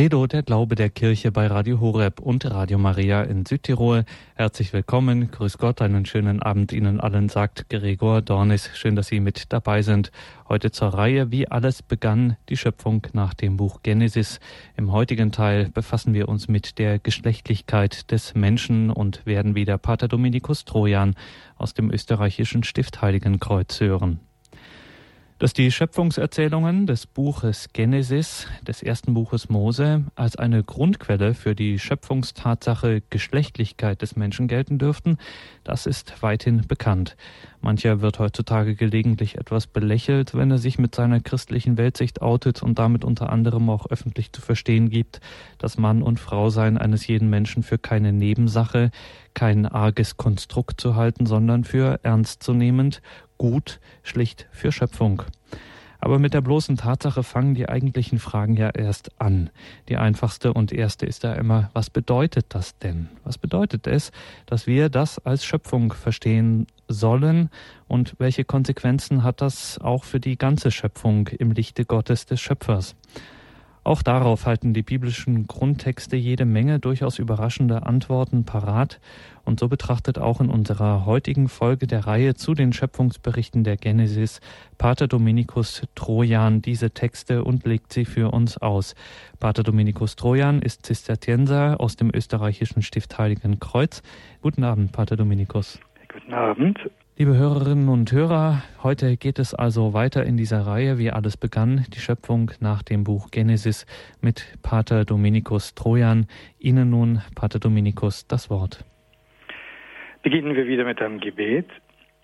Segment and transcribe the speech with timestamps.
[0.00, 4.06] Credo, der Glaube der Kirche bei Radio Horeb und Radio Maria in Südtirol.
[4.34, 8.70] Herzlich willkommen, grüß Gott, einen schönen Abend Ihnen allen, sagt Gregor Dornis.
[8.72, 10.10] Schön, dass Sie mit dabei sind.
[10.48, 14.40] Heute zur Reihe, wie alles begann, die Schöpfung nach dem Buch Genesis.
[14.74, 20.08] Im heutigen Teil befassen wir uns mit der Geschlechtlichkeit des Menschen und werden wieder Pater
[20.08, 21.14] Dominikus Trojan
[21.58, 24.20] aus dem österreichischen Stift Heiligenkreuz hören
[25.40, 31.78] dass die Schöpfungserzählungen des Buches Genesis, des ersten Buches Mose, als eine Grundquelle für die
[31.78, 35.16] Schöpfungstatsache Geschlechtlichkeit des Menschen gelten dürften,
[35.64, 37.16] das ist weithin bekannt.
[37.62, 42.78] Mancher wird heutzutage gelegentlich etwas belächelt, wenn er sich mit seiner christlichen Weltsicht outet und
[42.78, 45.20] damit unter anderem auch öffentlich zu verstehen gibt,
[45.56, 48.90] dass Mann und Frau sein eines jeden Menschen für keine Nebensache,
[49.32, 53.00] kein arges Konstrukt zu halten, sondern für ernstzunehmend,
[53.40, 55.22] gut, schlicht für Schöpfung.
[55.98, 59.48] Aber mit der bloßen Tatsache fangen die eigentlichen Fragen ja erst an.
[59.88, 63.08] Die einfachste und erste ist da immer, was bedeutet das denn?
[63.24, 64.12] Was bedeutet es,
[64.44, 67.48] dass wir das als Schöpfung verstehen sollen
[67.88, 72.94] und welche Konsequenzen hat das auch für die ganze Schöpfung im Lichte Gottes des Schöpfers?
[73.82, 79.00] Auch darauf halten die biblischen Grundtexte jede Menge durchaus überraschende Antworten parat.
[79.44, 84.40] Und so betrachtet auch in unserer heutigen Folge der Reihe zu den Schöpfungsberichten der Genesis
[84.76, 88.94] Pater Dominikus Trojan diese Texte und legt sie für uns aus.
[89.38, 94.02] Pater Dominikus Trojan ist Zisterzienser aus dem österreichischen Stift Heiligen Kreuz.
[94.42, 95.80] Guten Abend, Pater Dominikus.
[96.12, 96.78] Guten Abend.
[97.20, 101.84] Liebe Hörerinnen und Hörer, heute geht es also weiter in dieser Reihe, wie alles begann,
[101.92, 103.84] die Schöpfung nach dem Buch Genesis
[104.22, 106.28] mit Pater Dominikus Trojan.
[106.58, 108.86] Ihnen nun, Pater Dominikus, das Wort.
[110.22, 111.66] Beginnen wir wieder mit einem Gebet.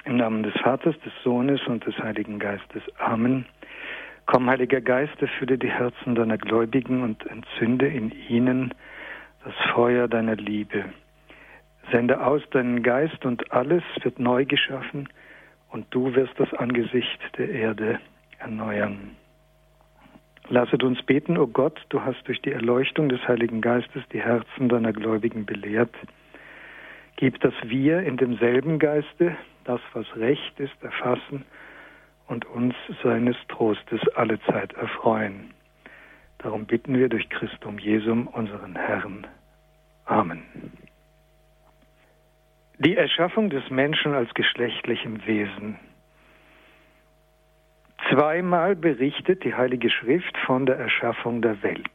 [0.07, 2.83] Im Namen des Vaters, des Sohnes und des Heiligen Geistes.
[2.99, 3.45] Amen.
[4.25, 8.73] Komm, Heiliger Geist, erfülle die Herzen deiner Gläubigen und entzünde in ihnen
[9.45, 10.87] das Feuer deiner Liebe.
[11.91, 15.09] Sende aus deinen Geist und alles wird neu geschaffen
[15.71, 18.01] und du wirst das Angesicht der Erde
[18.39, 19.17] erneuern.
[20.49, 24.21] Lasset uns beten, o oh Gott, du hast durch die Erleuchtung des Heiligen Geistes die
[24.21, 25.95] Herzen deiner Gläubigen belehrt.
[27.17, 31.45] Gib, dass wir in demselben Geiste das, was recht ist, erfassen
[32.29, 35.53] und uns seines Trostes allezeit erfreuen.
[36.39, 39.27] Darum bitten wir durch Christum Jesum, unseren Herrn.
[40.05, 40.43] Amen.
[42.79, 45.79] Die Erschaffung des Menschen als geschlechtlichem Wesen.
[48.11, 51.89] Zweimal berichtet die Heilige Schrift von der Erschaffung der Welt,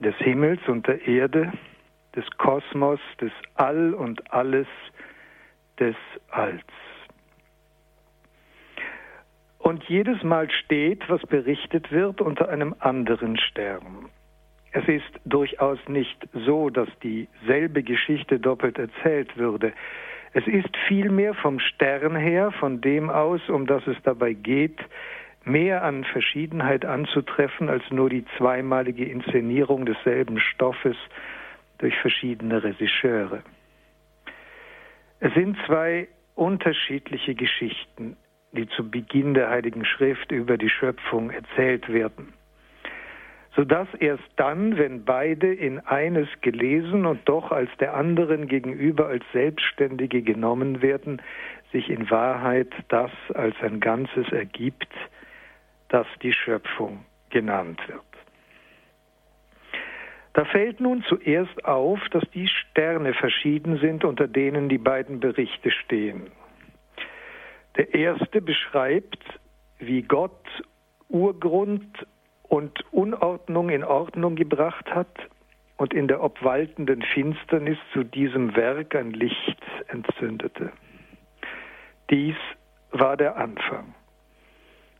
[0.00, 1.52] des Himmels und der Erde,
[2.16, 4.66] des Kosmos, des All und alles
[5.78, 5.94] des
[6.30, 6.60] Alls.
[9.58, 14.10] Und jedes Mal steht, was berichtet wird, unter einem anderen Stern.
[14.72, 19.72] Es ist durchaus nicht so, dass dieselbe Geschichte doppelt erzählt würde.
[20.32, 24.80] Es ist vielmehr vom Stern her, von dem aus, um das es dabei geht,
[25.44, 30.96] mehr an Verschiedenheit anzutreffen als nur die zweimalige Inszenierung desselben Stoffes
[31.78, 33.42] durch verschiedene Regisseure.
[35.20, 38.16] Es sind zwei unterschiedliche Geschichten,
[38.52, 42.32] die zu Beginn der Heiligen Schrift über die Schöpfung erzählt werden
[43.54, 49.24] sodass erst dann, wenn beide in eines gelesen und doch als der anderen gegenüber als
[49.32, 51.20] Selbstständige genommen werden,
[51.70, 54.92] sich in Wahrheit das als ein Ganzes ergibt,
[55.88, 58.00] das die Schöpfung genannt wird.
[60.34, 65.70] Da fällt nun zuerst auf, dass die Sterne verschieden sind, unter denen die beiden Berichte
[65.70, 66.30] stehen.
[67.76, 69.22] Der erste beschreibt,
[69.78, 70.46] wie Gott
[71.08, 72.06] Urgrund
[72.52, 75.08] und Unordnung in Ordnung gebracht hat
[75.78, 79.58] und in der obwaltenden Finsternis zu diesem Werk ein Licht
[79.88, 80.70] entzündete.
[82.10, 82.36] Dies
[82.90, 83.94] war der Anfang.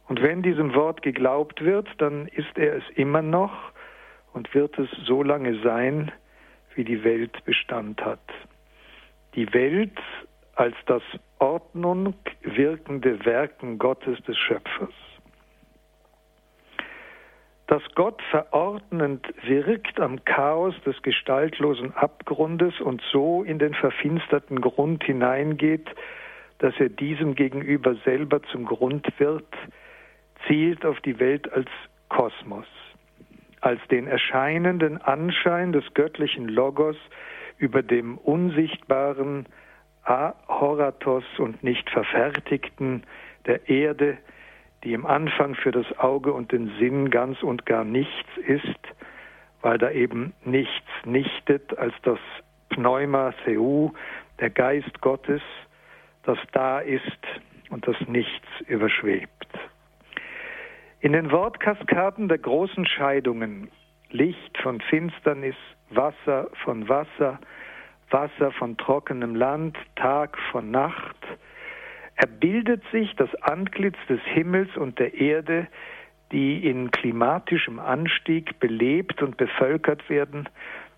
[0.08, 3.52] Und wenn diesem Wort geglaubt wird, dann ist er es immer noch
[4.32, 6.10] und wird es so lange sein,
[6.74, 8.32] wie die Welt Bestand hat.
[9.34, 10.00] Die Welt
[10.54, 11.02] als das
[11.38, 14.94] Ordnung wirkende Werken Gottes des Schöpfers
[17.66, 25.04] dass Gott verordnend wirkt am Chaos des gestaltlosen Abgrundes und so in den verfinsterten Grund
[25.04, 25.88] hineingeht,
[26.58, 29.46] dass er diesem gegenüber selber zum Grund wird,
[30.46, 31.68] zielt auf die Welt als
[32.08, 32.66] Kosmos,
[33.60, 36.96] als den erscheinenden Anschein des göttlichen Logos
[37.58, 39.46] über dem unsichtbaren
[40.04, 43.04] Ahoratos und nicht verfertigten
[43.46, 44.18] der Erde,
[44.84, 48.78] die im Anfang für das Auge und den Sinn ganz und gar nichts ist,
[49.60, 52.18] weil da eben nichts nichtet als das
[52.70, 53.92] Pneuma Seu,
[54.40, 55.42] der Geist Gottes,
[56.24, 57.02] das da ist
[57.70, 59.30] und das Nichts überschwebt.
[61.00, 63.70] In den Wortkaskaden der großen Scheidungen
[64.10, 65.56] Licht von Finsternis,
[65.90, 67.40] Wasser von Wasser,
[68.10, 71.16] Wasser von trockenem Land, Tag von Nacht,
[72.16, 75.66] erbildet sich das Antlitz des Himmels und der Erde,
[76.32, 80.48] die in klimatischem Anstieg belebt und bevölkert werden,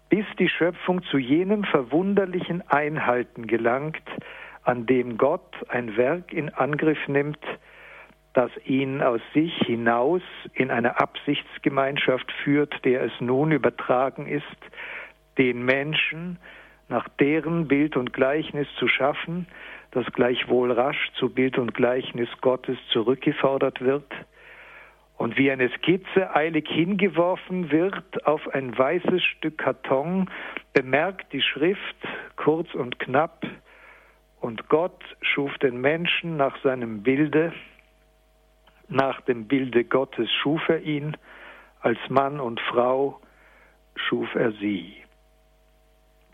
[0.08, 4.02] bis die Schöpfung zu jenem verwunderlichen Einhalten gelangt,
[4.62, 7.44] an dem Gott ein Werk in Angriff nimmt,
[8.32, 10.22] das ihn aus sich hinaus
[10.52, 14.44] in eine Absichtsgemeinschaft führt, der es nun übertragen ist,
[15.38, 16.38] den Menschen
[16.88, 19.46] nach deren Bild und Gleichnis zu schaffen,
[19.94, 24.12] das gleichwohl rasch zu Bild und Gleichnis Gottes zurückgefordert wird,
[25.16, 30.28] und wie eine Skizze eilig hingeworfen wird auf ein weißes Stück Karton,
[30.72, 31.96] bemerkt die Schrift
[32.36, 33.46] kurz und knapp,
[34.40, 37.52] und Gott schuf den Menschen nach seinem Bilde,
[38.88, 41.16] nach dem Bilde Gottes schuf er ihn,
[41.80, 43.20] als Mann und Frau
[43.94, 44.96] schuf er sie.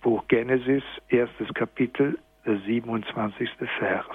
[0.02, 3.48] Buch Genesis, erstes Kapitel, der 27.
[3.78, 4.06] Vers.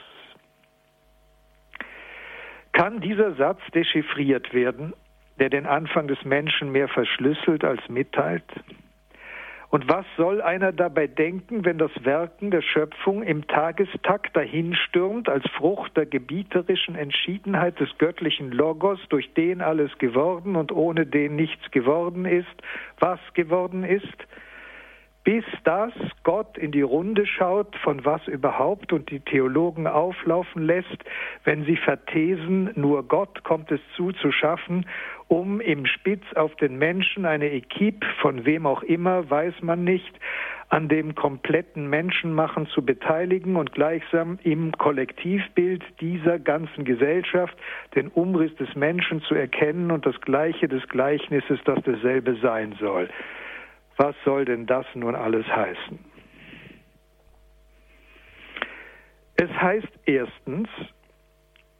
[2.74, 4.94] Kann dieser Satz dechiffriert werden,
[5.40, 8.44] der den Anfang des Menschen mehr verschlüsselt als mitteilt?
[9.70, 15.44] Und was soll einer dabei denken, wenn das Werken der Schöpfung im Tagestakt dahinstürmt als
[15.58, 21.72] Frucht der gebieterischen Entschiedenheit des göttlichen Logos, durch den alles geworden und ohne den nichts
[21.72, 22.56] geworden ist,
[23.00, 24.28] was geworden ist?
[25.26, 25.92] Bis das
[26.24, 31.04] Gott in die Runde schaut, von was überhaupt und die Theologen auflaufen lässt,
[31.44, 34.86] wenn sie vertesen, nur Gott kommt es zu, zu schaffen,
[35.28, 40.14] um im Spitz auf den Menschen eine Equipe, von wem auch immer, weiß man nicht,
[40.70, 47.58] an dem kompletten Menschenmachen zu beteiligen und gleichsam im Kollektivbild dieser ganzen Gesellschaft
[47.96, 53.10] den Umriss des Menschen zu erkennen und das Gleiche des Gleichnisses, das dasselbe sein soll.
[53.98, 56.00] Was soll denn das nun alles heißen?
[59.38, 60.70] Es heißt erstens,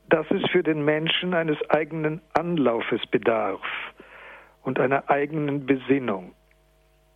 [0.10, 3.62] dass es für den Menschen eines eigenen Anlaufes bedarf
[4.64, 6.34] und einer eigenen Besinnung,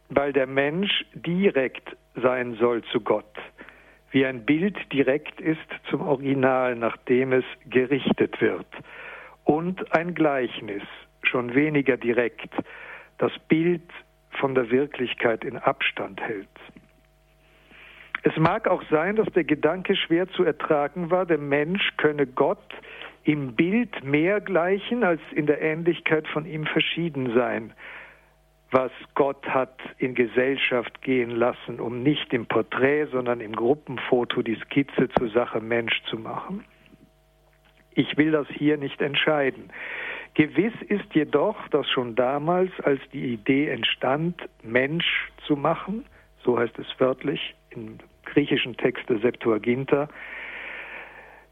[0.10, 3.38] weil der Mensch direkt sein soll zu Gott,
[4.12, 5.60] wie ein Bild direkt ist
[5.90, 8.68] zum Original, nach dem es gerichtet wird,
[9.44, 10.84] und ein Gleichnis,
[11.24, 12.50] schon weniger direkt,
[13.18, 13.84] das Bild
[14.40, 16.48] von der Wirklichkeit in Abstand hält.
[18.24, 22.74] Es mag auch sein, dass der Gedanke schwer zu ertragen war, der Mensch könne Gott
[23.24, 27.74] im Bild mehr gleichen als in der Ähnlichkeit von ihm verschieden sein,
[28.72, 34.56] was Gott hat in Gesellschaft gehen lassen, um nicht im Porträt, sondern im Gruppenfoto die
[34.56, 36.66] Skizze zur Sache Mensch zu machen.
[37.92, 39.72] Ich will das hier nicht entscheiden.
[40.36, 46.06] Gewiss ist jedoch, dass schon damals, als die Idee entstand, Mensch zu machen,
[46.44, 50.08] so heißt es wörtlich im griechischen Text der Septuaginta,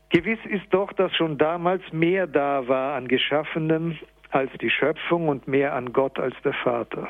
[0.09, 3.97] gewiss ist doch, dass schon damals mehr da war an Geschaffenem
[4.31, 7.09] als die Schöpfung und mehr an Gott als der Vater.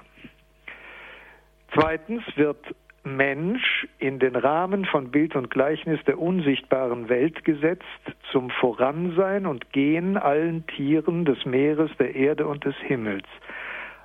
[1.73, 2.75] Zweitens wird
[3.15, 7.83] Mensch in den Rahmen von Bild und Gleichnis der unsichtbaren Welt gesetzt,
[8.31, 13.27] zum Voransein und Gehen allen Tieren des Meeres, der Erde und des Himmels,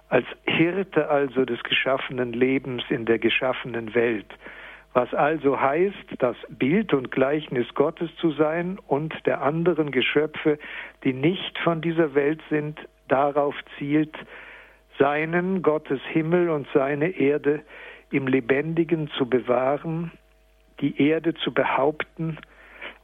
[0.08, 4.32] als Hirte also des geschaffenen Lebens in der geschaffenen Welt,
[4.94, 10.58] was also heißt, das Bild und Gleichnis Gottes zu sein und der anderen Geschöpfe,
[11.02, 12.78] die nicht von dieser Welt sind,
[13.08, 14.14] darauf zielt,
[14.98, 17.62] seinen Gottes Himmel und seine Erde
[18.12, 20.12] im Lebendigen zu bewahren,
[20.80, 22.38] die Erde zu behaupten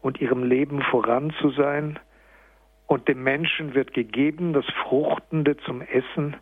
[0.00, 1.98] und ihrem Leben voran zu sein,
[2.86, 6.36] und dem Menschen wird gegeben das Fruchtende zum Essen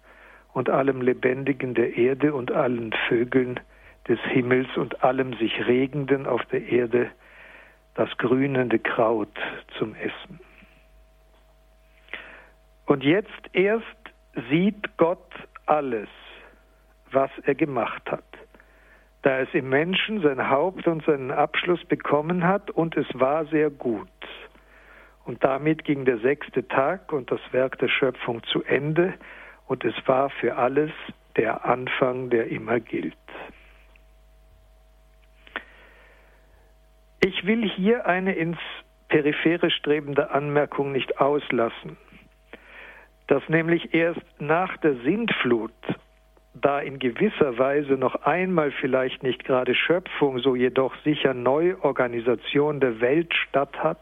[0.52, 3.58] und allem Lebendigen der Erde und allen Vögeln
[4.08, 7.11] des Himmels und allem sich Regenden auf der Erde
[7.94, 9.37] das grünende Kraut
[9.76, 10.38] zum Essen.
[12.87, 13.85] Und jetzt erst
[14.49, 15.32] sieht Gott
[15.66, 16.08] alles,
[17.11, 18.23] was er gemacht hat
[19.26, 23.71] da es im Menschen sein Haupt und seinen Abschluss bekommen hat, und es war sehr
[23.71, 24.06] gut.
[25.25, 29.14] Und damit ging der sechste Tag und das Werk der Schöpfung zu Ende,
[29.66, 30.92] und es war für alles
[31.35, 33.16] der Anfang, der immer gilt.
[37.18, 38.59] Ich will hier eine ins
[39.09, 41.97] Periphere strebende Anmerkung nicht auslassen,
[43.26, 45.73] dass nämlich erst nach der Sintflut
[46.60, 53.00] da in gewisser Weise noch einmal vielleicht nicht gerade Schöpfung, so jedoch sicher Neuorganisation der
[53.00, 54.00] Welt statt hat,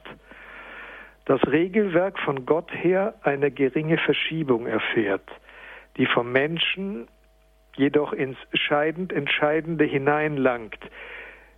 [1.24, 5.28] das Regelwerk von Gott her eine geringe Verschiebung erfährt,
[5.96, 7.08] die vom Menschen
[7.76, 10.78] jedoch ins scheidend Entscheidende hineinlangt,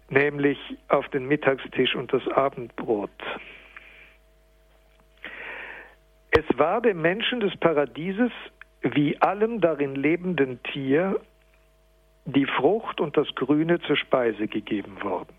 [0.08, 3.10] nämlich auf den Mittagstisch und das Abendbrot.
[6.30, 8.30] Es war dem Menschen des Paradieses
[8.94, 11.20] wie allem darin lebenden Tier
[12.24, 15.34] die Frucht und das Grüne zur Speise gegeben worden.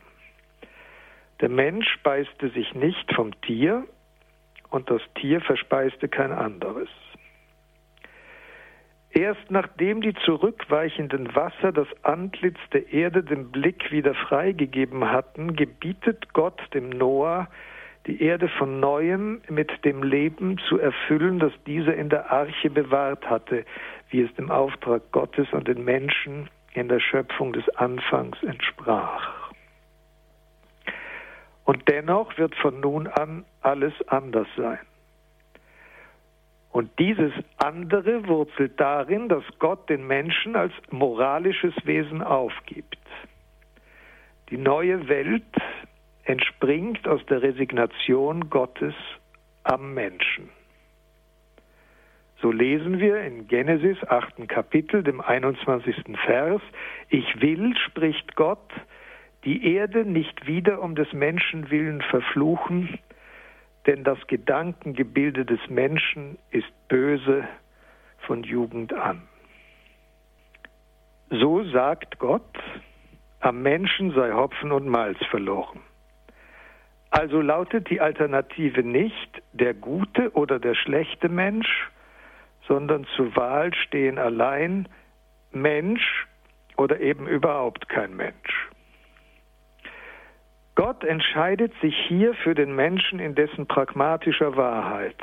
[1.41, 3.85] Der Mensch speiste sich nicht vom Tier
[4.69, 6.89] und das Tier verspeiste kein anderes.
[9.11, 16.33] Erst nachdem die zurückweichenden Wasser das Antlitz der Erde dem Blick wieder freigegeben hatten, gebietet
[16.33, 17.47] Gott dem Noah,
[18.07, 23.29] die Erde von neuem mit dem Leben zu erfüllen, das dieser in der Arche bewahrt
[23.29, 23.65] hatte,
[24.09, 29.51] wie es dem Auftrag Gottes und den Menschen in der Schöpfung des Anfangs entsprach.
[31.65, 34.79] Und dennoch wird von nun an alles anders sein.
[36.71, 42.97] Und dieses andere wurzelt darin, dass Gott den Menschen als moralisches Wesen aufgibt.
[44.49, 45.43] Die neue Welt
[46.27, 48.93] entspringt aus der Resignation Gottes
[49.63, 50.49] am Menschen.
[52.41, 54.47] So lesen wir in Genesis 8.
[54.47, 55.95] Kapitel, dem 21.
[56.25, 56.61] Vers,
[57.09, 58.71] Ich will, spricht Gott,
[59.45, 62.99] die Erde nicht wieder um des Menschen willen verfluchen,
[63.85, 67.47] denn das Gedankengebilde des Menschen ist böse
[68.19, 69.21] von Jugend an.
[71.29, 72.57] So sagt Gott,
[73.39, 75.79] am Menschen sei Hopfen und Malz verloren.
[77.09, 81.89] Also lautet die Alternative nicht der gute oder der schlechte Mensch,
[82.67, 84.87] sondern zur Wahl stehen allein
[85.51, 86.27] Mensch
[86.75, 88.69] oder eben überhaupt kein Mensch.
[90.75, 95.15] Gott entscheidet sich hier für den Menschen in dessen pragmatischer Wahrheit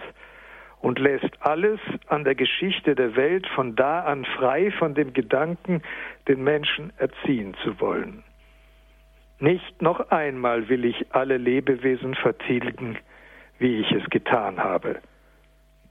[0.80, 5.82] und lässt alles an der Geschichte der Welt von da an frei von dem Gedanken,
[6.26, 8.24] den Menschen erziehen zu wollen.
[9.40, 12.98] Nicht noch einmal will ich alle Lebewesen vertilgen,
[13.58, 15.00] wie ich es getan habe.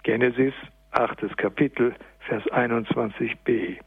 [0.03, 0.53] Genesis
[0.91, 1.37] 8.
[1.37, 3.77] Kapitel, Vers 21b.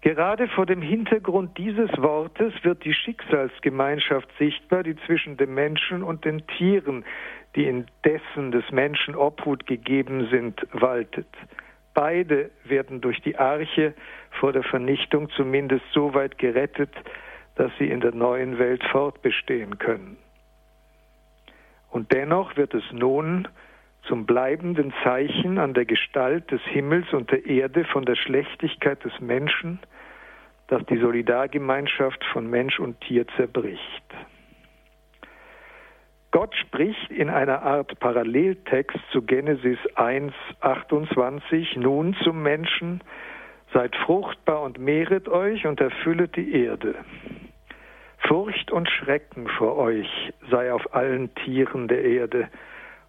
[0.00, 6.26] Gerade vor dem Hintergrund dieses Wortes wird die Schicksalsgemeinschaft sichtbar, die zwischen dem Menschen und
[6.26, 7.06] den Tieren,
[7.56, 11.28] die in dessen des Menschen Obhut gegeben sind, waltet.
[11.94, 13.94] Beide werden durch die Arche
[14.40, 16.90] vor der Vernichtung zumindest so weit gerettet,
[17.54, 20.16] dass sie in der neuen Welt fortbestehen können.
[21.90, 23.46] Und dennoch wird es nun
[24.08, 29.18] zum bleibenden Zeichen an der Gestalt des Himmels und der Erde von der Schlechtigkeit des
[29.20, 29.78] Menschen,
[30.66, 34.02] dass die Solidargemeinschaft von Mensch und Tier zerbricht.
[36.34, 43.04] Gott spricht in einer Art Paralleltext zu Genesis 1, 28 nun zum Menschen,
[43.72, 46.96] seid fruchtbar und mehret euch und erfüllet die Erde.
[48.18, 50.08] Furcht und Schrecken vor euch
[50.50, 52.48] sei auf allen Tieren der Erde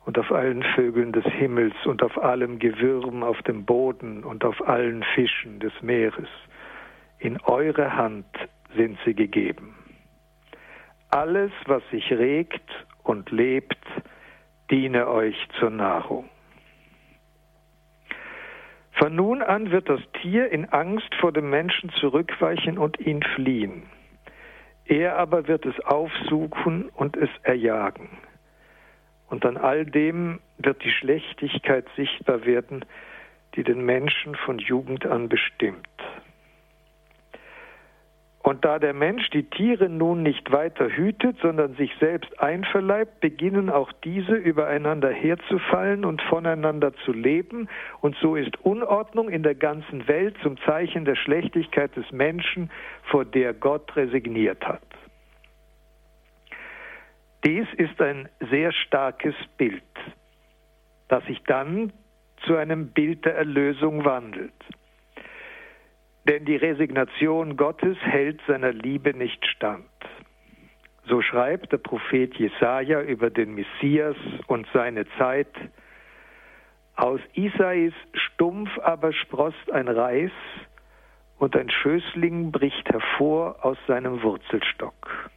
[0.05, 4.67] und auf allen Vögeln des Himmels und auf allem Gewürm auf dem Boden und auf
[4.67, 6.29] allen Fischen des Meeres.
[7.17, 8.27] In eure Hand
[8.75, 9.73] sind sie gegeben.
[11.09, 12.61] Alles, was sich regt
[13.05, 13.77] und lebt,
[14.69, 16.29] diene euch zur Nahrung.
[18.93, 23.83] Von nun an wird das Tier in Angst vor dem Menschen zurückweichen und ihn fliehen.
[24.85, 28.09] Er aber wird es aufsuchen und es erjagen.
[29.27, 32.85] Und an all dem wird die Schlechtigkeit sichtbar werden,
[33.55, 35.87] die den Menschen von Jugend an bestimmt.
[38.45, 43.71] Und da der Mensch die Tiere nun nicht weiter hütet, sondern sich selbst einverleibt, beginnen
[43.71, 47.67] auch diese übereinander herzufallen und voneinander zu leben.
[48.01, 52.69] Und so ist Unordnung in der ganzen Welt zum Zeichen der Schlechtigkeit des Menschen,
[53.09, 54.83] vor der Gott resigniert hat.
[57.43, 59.81] Dies ist ein sehr starkes Bild,
[61.07, 61.91] das sich dann
[62.45, 64.53] zu einem Bild der Erlösung wandelt.
[66.27, 69.85] Denn die Resignation Gottes hält seiner Liebe nicht stand.
[71.07, 74.15] So schreibt der Prophet Jesaja über den Messias
[74.47, 75.53] und seine Zeit.
[76.95, 80.31] Aus Isais Stumpf aber sproßt ein Reis
[81.37, 85.29] und ein Schößling bricht hervor aus seinem Wurzelstock.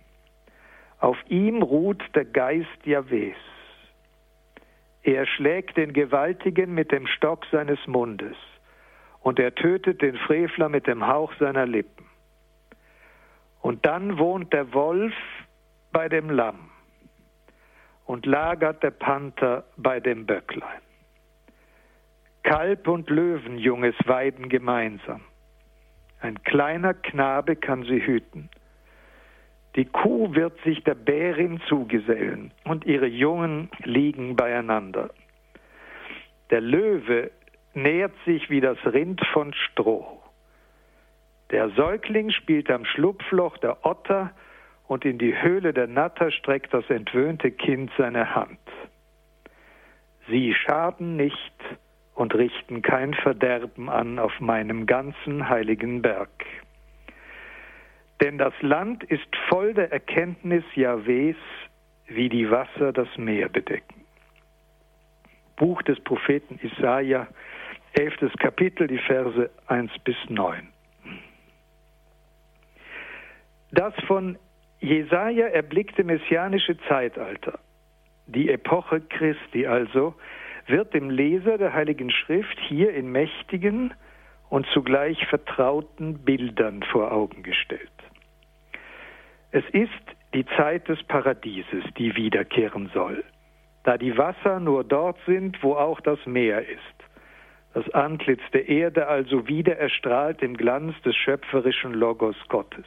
[1.00, 3.36] Auf ihm ruht der Geist Jahwes.
[5.02, 8.36] Er schlägt den Gewaltigen mit dem Stock seines Mundes
[9.28, 12.06] und er tötet den Frevler mit dem Hauch seiner Lippen.
[13.60, 15.12] Und dann wohnt der Wolf
[15.92, 16.70] bei dem Lamm
[18.06, 20.80] und lagert der Panther bei dem Böcklein.
[22.42, 25.20] Kalb und Löwenjunges weiden gemeinsam.
[26.22, 28.48] Ein kleiner Knabe kann sie hüten.
[29.76, 35.10] Die Kuh wird sich der Bärin zugesellen und ihre Jungen liegen beieinander.
[36.48, 37.30] Der Löwe
[37.82, 40.22] nährt sich wie das Rind von Stroh.
[41.50, 44.32] Der Säugling spielt am Schlupfloch der Otter
[44.86, 48.58] und in die Höhle der Natter streckt das entwöhnte Kind seine Hand.
[50.28, 51.54] Sie schaden nicht
[52.14, 56.44] und richten kein Verderben an auf meinem ganzen heiligen Berg.
[58.20, 61.36] Denn das Land ist voll der Erkenntnis Jahwes,
[62.08, 64.04] wie die Wasser das Meer bedecken.
[65.56, 67.28] Buch des Propheten Isaiah,
[67.94, 68.32] 11.
[68.38, 70.68] Kapitel, die Verse 1 bis 9.
[73.70, 74.38] Das von
[74.80, 77.58] Jesaja erblickte messianische Zeitalter,
[78.26, 80.14] die Epoche Christi also,
[80.66, 83.94] wird dem Leser der Heiligen Schrift hier in mächtigen
[84.50, 87.90] und zugleich vertrauten Bildern vor Augen gestellt.
[89.50, 89.90] Es ist
[90.34, 93.24] die Zeit des Paradieses, die wiederkehren soll,
[93.84, 96.97] da die Wasser nur dort sind, wo auch das Meer ist
[97.74, 102.86] das Antlitz der Erde also wieder erstrahlt im Glanz des schöpferischen Logos Gottes.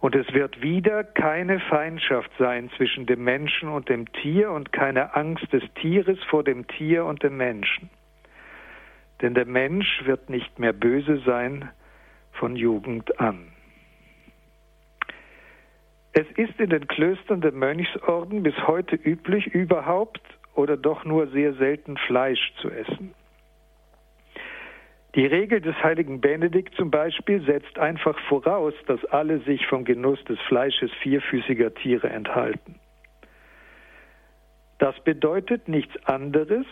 [0.00, 5.14] Und es wird wieder keine Feindschaft sein zwischen dem Menschen und dem Tier und keine
[5.14, 7.90] Angst des Tieres vor dem Tier und dem Menschen.
[9.20, 11.70] Denn der Mensch wird nicht mehr böse sein
[12.32, 13.52] von Jugend an.
[16.12, 20.22] Es ist in den Klöstern der Mönchsorden bis heute üblich, überhaupt
[20.60, 23.14] oder doch nur sehr selten Fleisch zu essen.
[25.16, 30.22] Die Regel des heiligen Benedikt zum Beispiel setzt einfach voraus, dass alle sich vom Genuss
[30.24, 32.76] des Fleisches vierfüßiger Tiere enthalten.
[34.78, 36.66] Das bedeutet nichts anderes,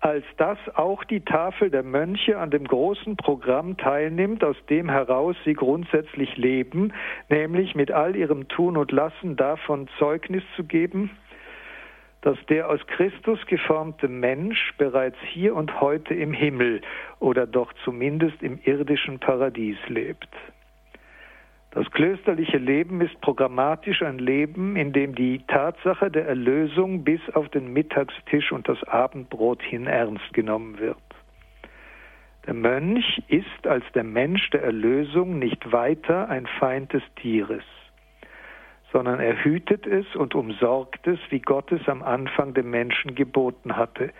[0.00, 5.34] als dass auch die Tafel der Mönche an dem großen Programm teilnimmt, aus dem heraus
[5.44, 6.92] sie grundsätzlich leben,
[7.28, 11.10] nämlich mit all ihrem Tun und Lassen davon Zeugnis zu geben,
[12.26, 16.80] dass der aus Christus geformte Mensch bereits hier und heute im Himmel
[17.20, 20.28] oder doch zumindest im irdischen Paradies lebt.
[21.70, 27.48] Das klösterliche Leben ist programmatisch ein Leben, in dem die Tatsache der Erlösung bis auf
[27.50, 30.96] den Mittagstisch und das Abendbrot hin ernst genommen wird.
[32.44, 37.62] Der Mönch ist als der Mensch der Erlösung nicht weiter ein Feind des Tieres
[38.96, 43.76] sondern er hütet es und umsorgt es, wie Gott es am Anfang dem Menschen geboten
[43.76, 44.10] hatte,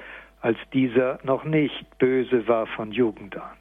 [0.42, 3.56] als dieser noch nicht böse war von Jugend an.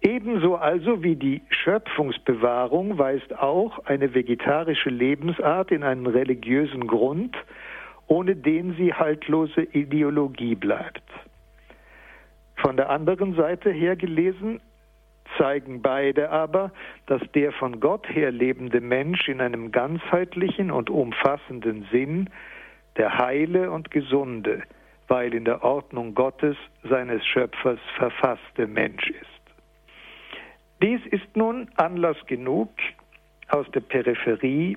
[0.00, 7.36] Ebenso also wie die Schöpfungsbewahrung weist auch eine vegetarische Lebensart in einen religiösen Grund,
[8.06, 11.04] ohne den sie haltlose Ideologie bleibt.
[12.56, 14.62] Von der anderen Seite her gelesen
[15.38, 16.72] zeigen beide aber,
[17.06, 22.30] dass der von Gott her lebende Mensch in einem ganzheitlichen und umfassenden Sinn
[22.96, 24.62] der heile und gesunde,
[25.08, 29.36] weil in der Ordnung Gottes seines Schöpfers verfasste Mensch ist.
[30.82, 32.70] Dies ist nun Anlass genug,
[33.48, 34.76] aus der Peripherie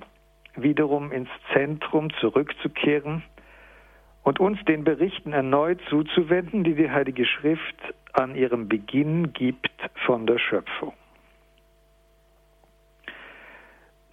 [0.56, 3.24] wiederum ins Zentrum zurückzukehren
[4.24, 7.76] und uns den Berichten erneut zuzuwenden, die die Heilige Schrift
[8.14, 9.70] an ihrem Beginn gibt
[10.06, 10.94] von der Schöpfung.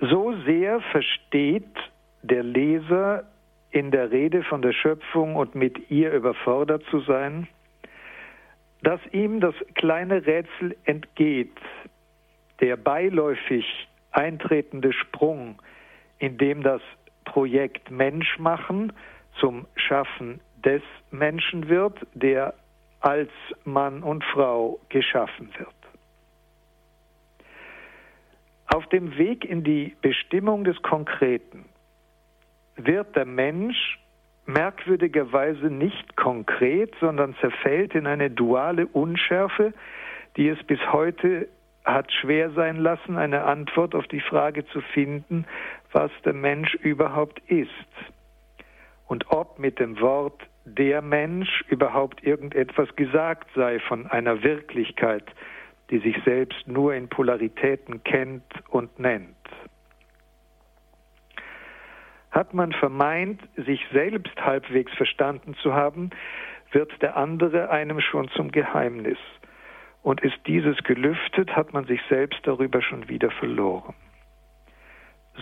[0.01, 1.65] So sehr versteht
[2.23, 3.25] der Leser
[3.71, 7.49] in der Rede von der Schöpfung und mit ihr überfordert zu sein,
[8.83, 11.57] dass ihm das kleine Rätsel entgeht,
[12.61, 15.61] der beiläufig eintretende Sprung,
[16.19, 16.81] in dem das
[17.25, 18.93] Projekt Menschmachen
[19.41, 22.55] zum Schaffen des Menschen wird, der
[23.07, 23.31] als
[23.65, 25.69] Mann und Frau geschaffen wird.
[28.67, 31.67] Auf dem Weg in die Bestimmung des Konkreten
[32.75, 34.01] wird der Mensch
[34.47, 39.73] merkwürdigerweise nicht konkret, sondern zerfällt in eine duale Unschärfe,
[40.37, 41.47] die es bis heute
[41.85, 45.47] hat schwer sein lassen, eine Antwort auf die Frage zu finden,
[45.93, 47.71] was der Mensch überhaupt ist
[49.07, 55.25] und ob mit dem Wort der Mensch überhaupt irgendetwas gesagt sei von einer Wirklichkeit,
[55.91, 59.37] die sich selbst nur in Polaritäten kennt und nennt.
[62.33, 66.11] Hat man vermeint, sich selbst halbwegs verstanden zu haben,
[66.73, 69.19] wird der andere einem schon zum Geheimnis.
[70.03, 73.95] Und ist dieses gelüftet, hat man sich selbst darüber schon wieder verloren.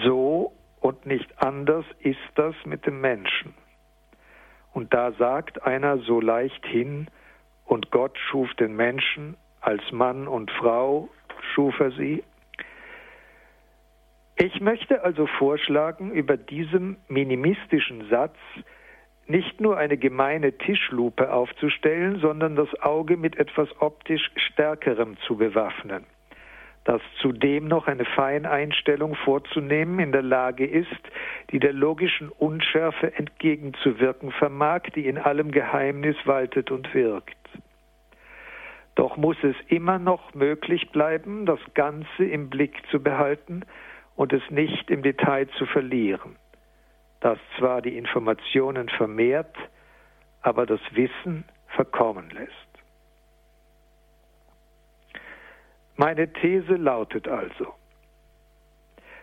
[0.02, 3.54] So und nicht anders ist das mit dem Menschen.
[4.74, 7.06] Und da sagt einer so leicht hin,
[7.64, 11.08] und Gott schuf den Menschen als Mann und Frau,
[11.54, 12.22] schuf er sie.
[14.36, 18.36] Ich möchte also vorschlagen, über diesem minimistischen Satz
[19.26, 26.04] nicht nur eine gemeine Tischlupe aufzustellen, sondern das Auge mit etwas optisch Stärkerem zu bewaffnen,
[26.84, 30.90] das zudem noch eine Feineinstellung vorzunehmen in der Lage ist,
[31.50, 37.36] die der logischen Unschärfe entgegenzuwirken vermag, die in allem Geheimnis waltet und wirkt.
[38.96, 43.62] Doch muss es immer noch möglich bleiben, das Ganze im Blick zu behalten
[44.14, 46.36] und es nicht im Detail zu verlieren,
[47.20, 49.56] das zwar die Informationen vermehrt,
[50.42, 52.63] aber das Wissen verkommen lässt.
[55.96, 57.74] Meine These lautet also,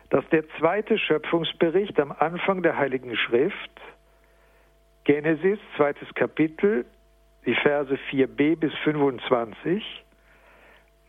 [0.09, 3.81] dass der zweite Schöpfungsbericht am Anfang der Heiligen Schrift,
[5.03, 6.85] Genesis, zweites Kapitel,
[7.45, 9.83] die Verse 4b bis 25,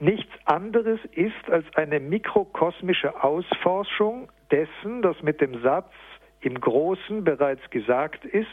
[0.01, 5.93] nichts anderes ist als eine mikrokosmische Ausforschung dessen, das mit dem Satz
[6.41, 8.49] im Großen bereits gesagt ist,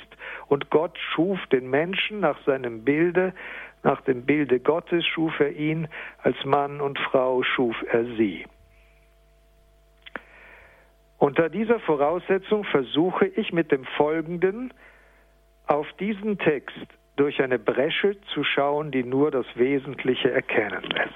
[0.47, 3.33] und Gott schuf den Menschen nach seinem Bilde,
[3.83, 5.87] nach dem Bilde Gottes schuf er ihn,
[6.21, 8.45] als Mann und Frau schuf er sie.
[11.17, 14.73] Unter dieser Voraussetzung versuche ich mit dem Folgenden
[15.67, 16.87] auf diesen Text
[17.17, 21.13] durch eine Bresche zu schauen, die nur das Wesentliche erkennen lässt.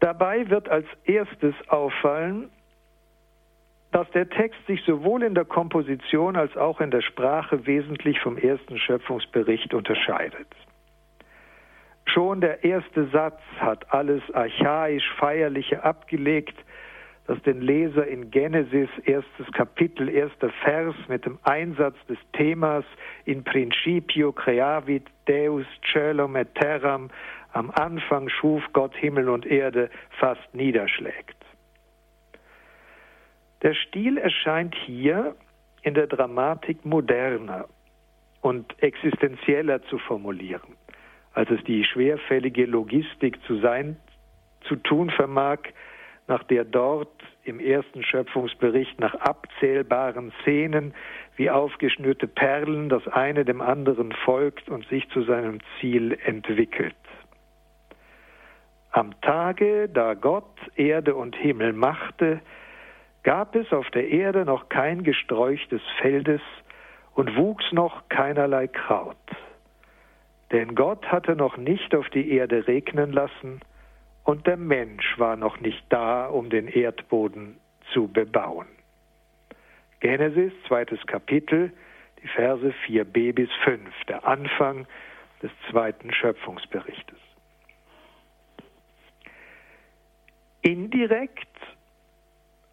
[0.00, 2.50] Dabei wird als erstes auffallen,
[3.92, 8.38] dass der Text sich sowohl in der Komposition als auch in der Sprache wesentlich vom
[8.38, 10.46] ersten Schöpfungsbericht unterscheidet.
[12.06, 16.56] Schon der erste Satz hat alles archaisch Feierliche abgelegt,
[17.26, 22.84] das den Leser in Genesis, erstes Kapitel, erster Vers mit dem Einsatz des Themas
[23.24, 27.10] in Principio creavit Deus celum et terram,
[27.52, 31.39] am Anfang schuf Gott Himmel und Erde, fast niederschlägt.
[33.62, 35.36] Der Stil erscheint hier
[35.82, 37.66] in der Dramatik moderner
[38.40, 40.76] und existenzieller zu formulieren,
[41.34, 43.96] als es die schwerfällige Logistik zu sein,
[44.62, 45.58] zu tun vermag,
[46.26, 47.12] nach der dort
[47.44, 50.94] im ersten Schöpfungsbericht nach abzählbaren Szenen
[51.36, 56.94] wie aufgeschnürte Perlen das eine dem anderen folgt und sich zu seinem Ziel entwickelt.
[58.92, 62.40] Am Tage, da Gott Erde und Himmel machte,
[63.22, 66.40] gab es auf der Erde noch kein Gesträuch des Feldes
[67.14, 69.16] und wuchs noch keinerlei Kraut.
[70.52, 73.60] Denn Gott hatte noch nicht auf die Erde regnen lassen,
[74.24, 77.58] und der Mensch war noch nicht da, um den Erdboden
[77.92, 78.68] zu bebauen.
[80.00, 81.72] Genesis, zweites Kapitel,
[82.22, 84.86] die Verse 4b bis 5, der Anfang
[85.42, 87.18] des zweiten Schöpfungsberichtes.
[90.62, 91.48] Indirekt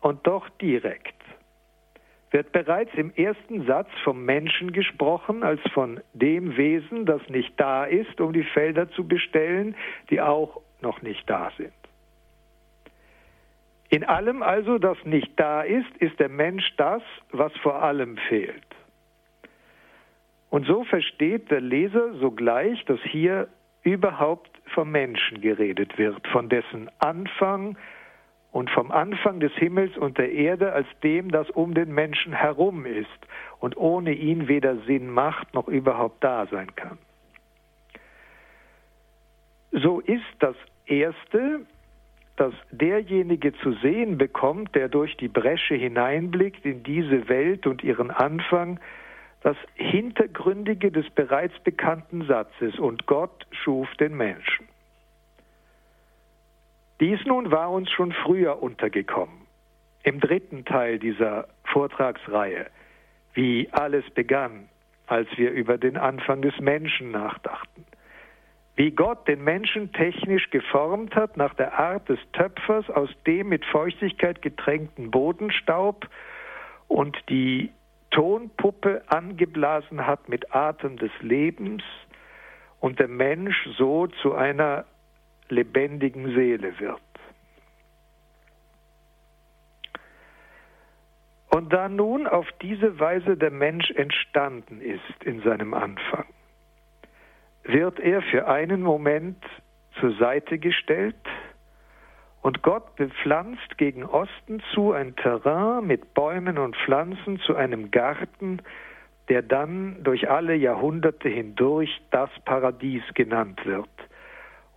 [0.07, 1.13] und doch direkt
[2.31, 7.83] wird bereits im ersten Satz vom Menschen gesprochen als von dem Wesen, das nicht da
[7.85, 9.75] ist, um die Felder zu bestellen,
[10.09, 11.73] die auch noch nicht da sind.
[13.89, 18.65] In allem also, das nicht da ist, ist der Mensch das, was vor allem fehlt.
[20.49, 23.47] Und so versteht der Leser sogleich, dass hier
[23.83, 27.77] überhaupt vom Menschen geredet wird, von dessen Anfang
[28.57, 32.87] und vom Anfang des Himmels und der Erde als dem, das um den Menschen herum
[32.87, 33.07] ist
[33.59, 36.97] und ohne ihn weder Sinn macht noch überhaupt da sein kann.
[39.71, 40.55] So ist das
[40.87, 41.67] Erste,
[42.35, 48.09] dass derjenige zu sehen bekommt, der durch die Bresche hineinblickt in diese Welt und ihren
[48.09, 48.79] Anfang,
[49.43, 54.67] das Hintergründige des bereits bekannten Satzes, und Gott schuf den Menschen.
[56.99, 59.45] Dies nun war uns schon früher untergekommen,
[60.03, 62.67] im dritten Teil dieser Vortragsreihe,
[63.33, 64.67] wie alles begann,
[65.05, 67.85] als wir über den Anfang des Menschen nachdachten.
[68.75, 73.65] Wie Gott den Menschen technisch geformt hat nach der Art des Töpfers aus dem mit
[73.65, 76.07] Feuchtigkeit getränkten Bodenstaub
[76.87, 77.71] und die
[78.09, 81.83] Tonpuppe angeblasen hat mit Atem des Lebens
[82.79, 84.85] und der Mensch so zu einer
[85.49, 87.01] lebendigen Seele wird.
[91.49, 96.25] Und da nun auf diese Weise der Mensch entstanden ist in seinem Anfang,
[97.63, 99.43] wird er für einen Moment
[99.99, 101.15] zur Seite gestellt
[102.41, 108.61] und Gott bepflanzt gegen Osten zu ein Terrain mit Bäumen und Pflanzen zu einem Garten,
[109.27, 113.89] der dann durch alle Jahrhunderte hindurch das Paradies genannt wird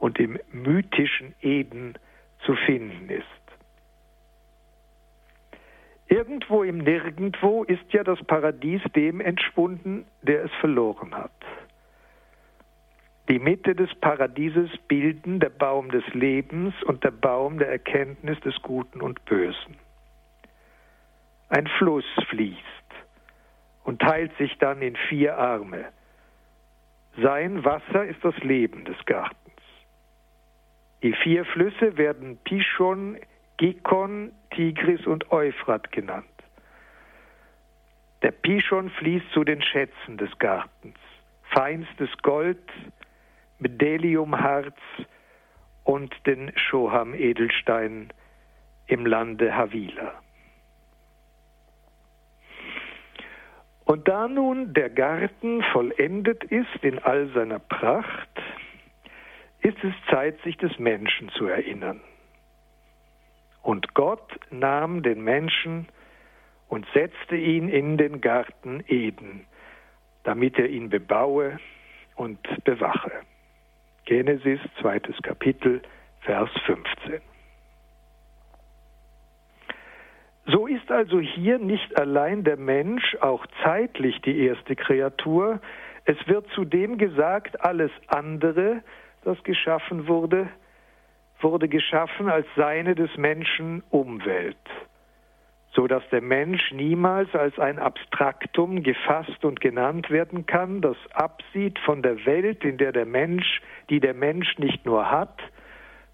[0.01, 1.95] und im mythischen Eden
[2.45, 3.27] zu finden ist.
[6.09, 11.31] Irgendwo im Nirgendwo ist ja das Paradies dem entschwunden, der es verloren hat.
[13.29, 18.61] Die Mitte des Paradieses bilden der Baum des Lebens und der Baum der Erkenntnis des
[18.61, 19.77] Guten und Bösen.
[21.49, 22.59] Ein Fluss fließt
[23.85, 25.85] und teilt sich dann in vier Arme.
[27.23, 29.40] Sein Wasser ist das Leben des Gartens.
[31.03, 33.17] Die vier Flüsse werden Pishon,
[33.57, 36.27] Gikon, Tigris und Euphrat genannt.
[38.23, 40.99] Der Pishon fließt zu den Schätzen des Gartens.
[41.45, 42.63] Feinstes Gold,
[43.61, 44.77] Bdelliumharz
[45.85, 48.13] und den Shoham-Edelstein
[48.87, 50.15] im Lande Havila.
[53.85, 58.29] Und da nun der Garten vollendet ist in all seiner Pracht,
[59.63, 62.01] ist es Zeit, sich des Menschen zu erinnern.
[63.63, 65.89] Und Gott nahm den Menschen
[66.69, 69.47] und setzte ihn in den Garten Eden,
[70.25, 71.59] damit er ihn bebaue
[72.17, 73.13] und bewache.
[74.07, 75.83] Genesis, zweites Kapitel,
[76.21, 77.21] Vers 15.
[80.47, 85.61] So ist also hier nicht allein der Mensch auch zeitlich die erste Kreatur,
[86.05, 88.83] es wird zudem gesagt, alles andere,
[89.23, 90.49] das geschaffen wurde,
[91.41, 94.57] wurde geschaffen als seine des Menschen Umwelt
[95.73, 101.79] so dass der Mensch niemals als ein Abstraktum gefasst und genannt werden kann, das absieht
[101.81, 105.39] von der Welt, in der der Mensch, die der Mensch nicht nur hat,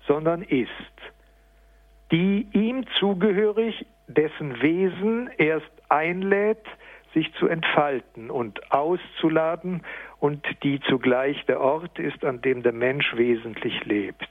[0.07, 0.71] sondern ist,
[2.13, 6.65] die ihm zugehörig, dessen Wesen erst einlädt,
[7.17, 9.83] sich zu entfalten und auszuladen
[10.21, 14.29] und die zugleich der Ort ist, an dem der Mensch wesentlich lebt.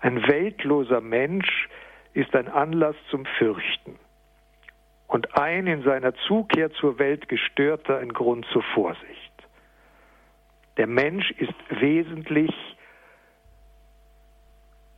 [0.00, 1.68] Ein weltloser Mensch
[2.12, 3.98] ist ein Anlass zum Fürchten
[5.06, 9.32] und ein in seiner Zukehr zur Welt gestörter ein Grund zur Vorsicht.
[10.76, 12.52] Der Mensch ist wesentlich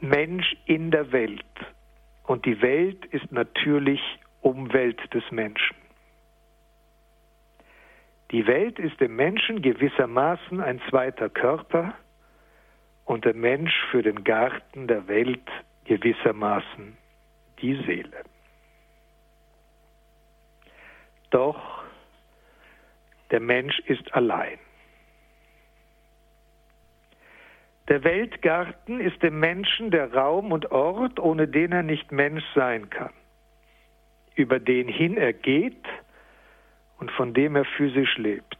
[0.00, 1.44] Mensch in der Welt
[2.24, 4.00] und die Welt ist natürlich
[4.40, 5.87] Umwelt des Menschen.
[8.30, 11.94] Die Welt ist dem Menschen gewissermaßen ein zweiter Körper
[13.06, 15.48] und der Mensch für den Garten der Welt
[15.84, 16.96] gewissermaßen
[17.60, 18.24] die Seele.
[21.30, 21.82] Doch
[23.30, 24.58] der Mensch ist allein.
[27.88, 32.90] Der Weltgarten ist dem Menschen der Raum und Ort, ohne den er nicht Mensch sein
[32.90, 33.12] kann,
[34.34, 35.82] über den hin er geht
[36.98, 38.56] und von dem er physisch lebt.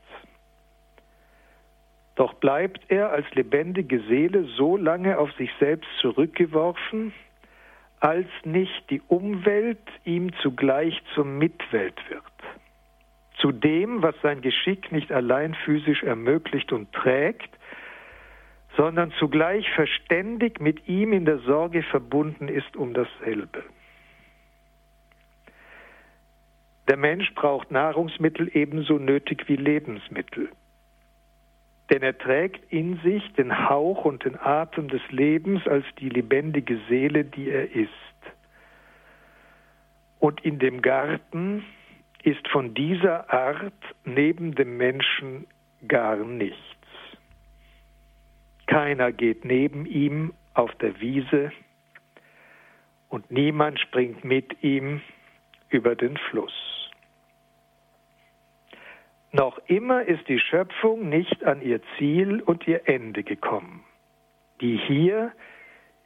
[2.17, 7.13] Doch bleibt er als lebendige Seele so lange auf sich selbst zurückgeworfen,
[8.01, 12.23] als nicht die Umwelt ihm zugleich zur Mitwelt wird
[13.41, 17.51] zu dem, was sein Geschick nicht allein physisch ermöglicht und trägt,
[18.77, 23.63] sondern zugleich verständig mit ihm in der Sorge verbunden ist um dasselbe.
[26.89, 30.49] Der Mensch braucht Nahrungsmittel ebenso nötig wie Lebensmittel,
[31.91, 36.81] denn er trägt in sich den Hauch und den Atem des Lebens als die lebendige
[36.89, 37.91] Seele, die er ist.
[40.19, 41.65] Und in dem Garten,
[42.23, 43.73] ist von dieser Art
[44.05, 45.47] neben dem Menschen
[45.87, 46.59] gar nichts.
[48.67, 51.53] Keiner geht neben ihm auf der Wiese
[53.09, 55.01] und niemand springt mit ihm
[55.71, 56.68] über den Fluss.
[59.33, 63.85] Noch immer ist die Schöpfung nicht an ihr Ziel und ihr Ende gekommen.
[64.61, 65.33] Die hier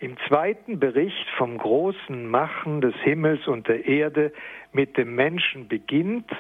[0.00, 4.32] im zweiten Bericht vom großen Machen des Himmels und der Erde
[4.72, 6.30] mit dem Menschen beginnt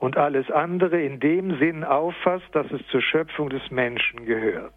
[0.00, 4.74] und alles andere in dem Sinn auffasst, dass es zur Schöpfung des Menschen gehört.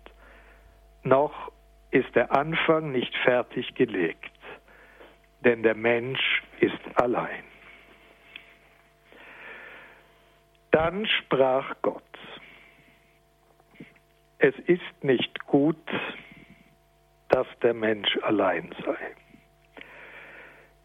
[1.01, 1.51] Noch
[1.89, 4.31] ist der Anfang nicht fertig gelegt,
[5.43, 7.54] denn der Mensch ist allein.
[10.75, 12.03] Dann sprach Gott,
[14.39, 15.77] es ist nicht gut,
[17.29, 18.97] dass der Mensch allein sei.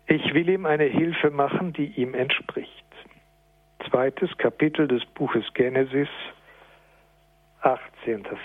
[0.07, 2.87] Ich will ihm eine Hilfe machen, die ihm entspricht.
[3.90, 6.09] zweites Kapitel des Buches Genesis,
[7.62, 8.22] 18.
[8.22, 8.38] Vers.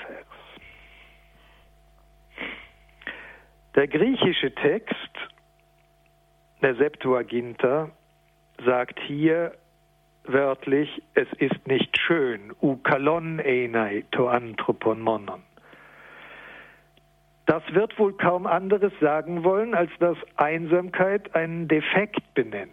[3.76, 5.12] Der griechische Text
[6.64, 7.92] der Septuaginta
[8.66, 9.56] sagt hier
[10.28, 15.44] wörtlich, es ist nicht schön, ukalon einai to anthropon.
[17.46, 22.72] Das wird wohl kaum anderes sagen wollen, als dass Einsamkeit einen Defekt benennt,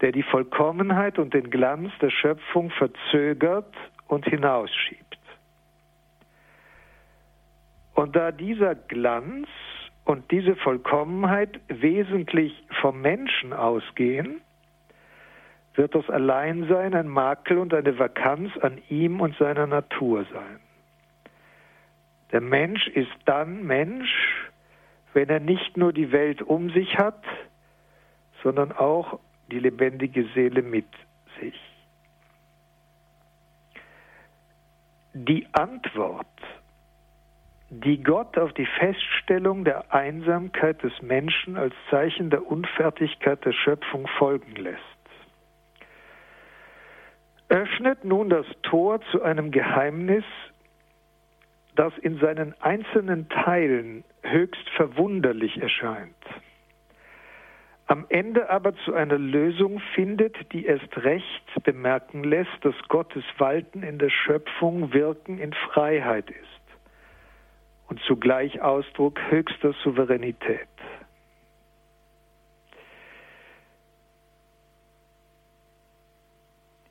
[0.00, 3.72] der die Vollkommenheit und den Glanz der Schöpfung verzögert
[4.08, 5.18] und hinausschiebt.
[7.94, 9.46] Und da dieser Glanz
[10.04, 14.40] und diese Vollkommenheit wesentlich vom Menschen ausgehen,
[15.74, 20.60] wird das Alleinsein ein Makel und eine Vakanz an ihm und seiner Natur sein.
[22.30, 24.50] Der Mensch ist dann Mensch,
[25.12, 27.22] wenn er nicht nur die Welt um sich hat,
[28.42, 30.88] sondern auch die lebendige Seele mit
[31.40, 31.60] sich.
[35.14, 36.26] Die Antwort,
[37.68, 44.06] die Gott auf die Feststellung der Einsamkeit des Menschen als Zeichen der Unfertigkeit der Schöpfung
[44.18, 44.80] folgen lässt,
[47.52, 50.24] öffnet nun das Tor zu einem Geheimnis,
[51.76, 56.16] das in seinen einzelnen Teilen höchst verwunderlich erscheint,
[57.86, 63.82] am Ende aber zu einer Lösung findet, die erst recht bemerken lässt, dass Gottes Walten
[63.82, 66.62] in der Schöpfung Wirken in Freiheit ist
[67.88, 70.68] und zugleich Ausdruck höchster Souveränität.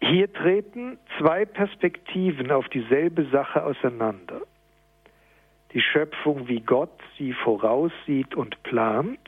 [0.02, 4.42] Hier treten zwei Perspektiven auf dieselbe Sache auseinander
[5.74, 9.20] die Schöpfung, wie Gott sie voraussieht und plant,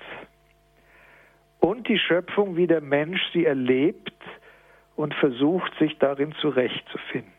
[1.61, 4.11] und die Schöpfung, wie der Mensch sie erlebt
[4.97, 7.31] und versucht, sich darin zurechtzufinden.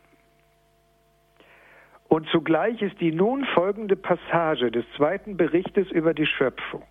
[2.07, 6.81] Und zugleich ist die nun folgende Passage des zweiten Berichtes über die Schöpfung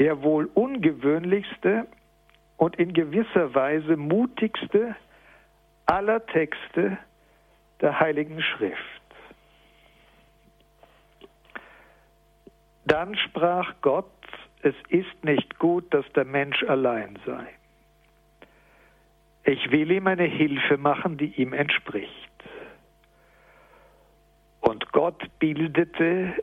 [0.00, 1.86] der wohl ungewöhnlichste
[2.56, 4.96] und in gewisser Weise mutigste
[5.90, 6.98] aller Texte
[7.80, 8.78] der Heiligen Schrift.
[12.84, 14.06] Dann sprach Gott,
[14.62, 17.46] es ist nicht gut, dass der Mensch allein sei.
[19.42, 22.12] Ich will ihm eine Hilfe machen, die ihm entspricht.
[24.60, 26.34] Und Gott bildete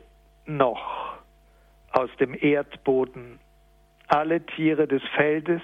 [0.44, 1.14] noch
[1.92, 3.38] aus dem Erdboden
[4.08, 5.62] alle Tiere des Feldes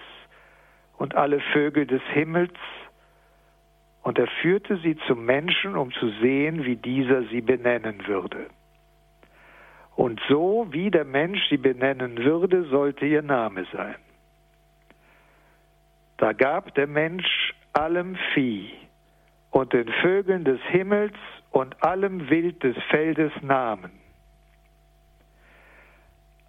[0.97, 2.55] und alle Vögel des Himmels,
[4.05, 8.47] und er führte sie zum Menschen, um zu sehen, wie dieser sie benennen würde.
[9.97, 13.97] Und so wie der Mensch sie benennen würde, sollte ihr Name sein.
[16.19, 18.71] Da gab der Mensch allem Vieh
[19.51, 21.17] und den Vögeln des Himmels
[21.51, 23.91] und allem Wild des Feldes Namen.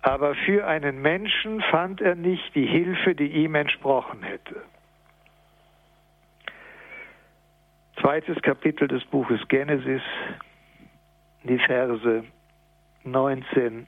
[0.02, 4.62] Aber für einen Menschen fand er nicht die Hilfe, die ihm entsprochen hätte.
[8.02, 10.02] Zweites Kapitel des Buches Genesis,
[11.44, 12.24] die Verse
[13.04, 13.88] 19,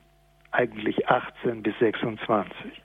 [0.52, 2.82] eigentlich 18 bis 26.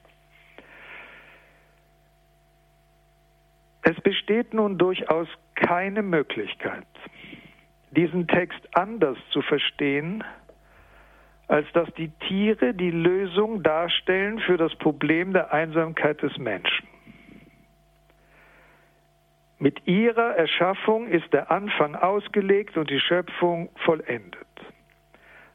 [3.83, 6.87] Es besteht nun durchaus keine Möglichkeit,
[7.91, 10.25] diesen Text anders zu verstehen,
[11.49, 16.92] als dass die Tiere die Lösung darstellen für das Problem der Einsamkeit des Menschen.
[19.63, 24.49] Mit ihrer Erschaffung ist der Anfang ausgelegt und die Schöpfung vollendet.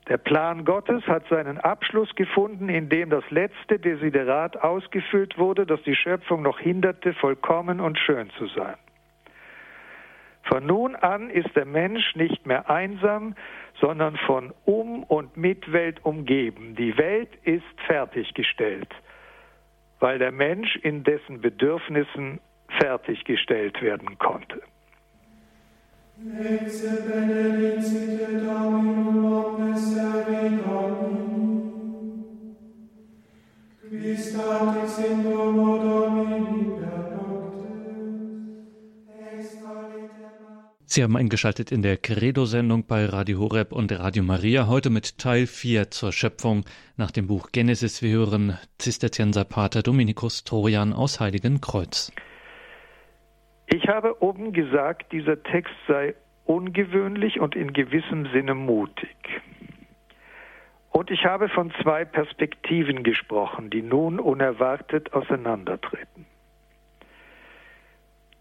[0.07, 5.93] Der Plan Gottes hat seinen Abschluss gefunden, indem das letzte Desiderat ausgefüllt wurde, das die
[5.93, 8.77] Schöpfung noch hinderte, vollkommen und schön zu sein.
[10.43, 13.35] Von nun an ist der Mensch nicht mehr einsam,
[13.81, 16.77] sondern von um und mit Welt umgeben.
[16.77, 18.87] Die Welt ist fertiggestellt,
[19.99, 22.39] weil der Mensch in dessen Bedürfnissen
[22.79, 24.61] fertiggestellt werden konnte.
[40.89, 45.45] Sie haben eingeschaltet in der Credo-Sendung bei Radio Horeb und Radio Maria, heute mit Teil
[45.45, 46.65] 4 zur Schöpfung
[46.95, 48.01] nach dem Buch Genesis.
[48.01, 52.11] Wir hören Zisterzienser Pater Dominikus Trojan aus Heiligenkreuz.
[53.67, 56.15] Ich habe oben gesagt, dieser Text sei
[56.45, 59.15] ungewöhnlich und in gewissem Sinne mutig.
[60.91, 66.25] Und ich habe von zwei Perspektiven gesprochen, die nun unerwartet auseinandertreten.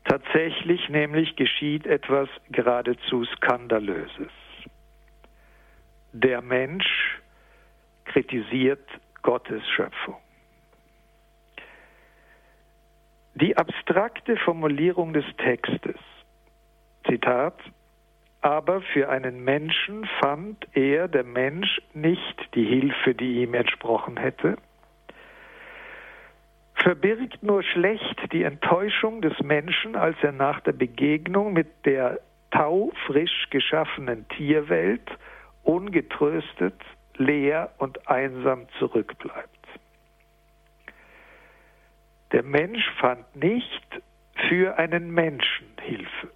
[0.04, 4.30] Tatsächlich nämlich geschieht etwas geradezu Skandalöses.
[6.12, 7.20] Der Mensch
[8.04, 8.88] kritisiert
[9.22, 10.16] Gottes Schöpfung.
[13.38, 15.98] Die abstrakte Formulierung des Textes,
[17.06, 17.52] Zitat,
[18.40, 24.56] aber für einen Menschen fand er, der Mensch, nicht die Hilfe, die ihm entsprochen hätte,
[26.76, 32.20] verbirgt nur schlecht die Enttäuschung des Menschen, als er nach der Begegnung mit der
[32.52, 35.10] taufrisch geschaffenen Tierwelt
[35.62, 36.80] ungetröstet,
[37.18, 39.55] leer und einsam zurückbleibt.
[42.32, 44.02] Der Mensch fand nicht
[44.48, 46.30] für einen Menschen Hilfe.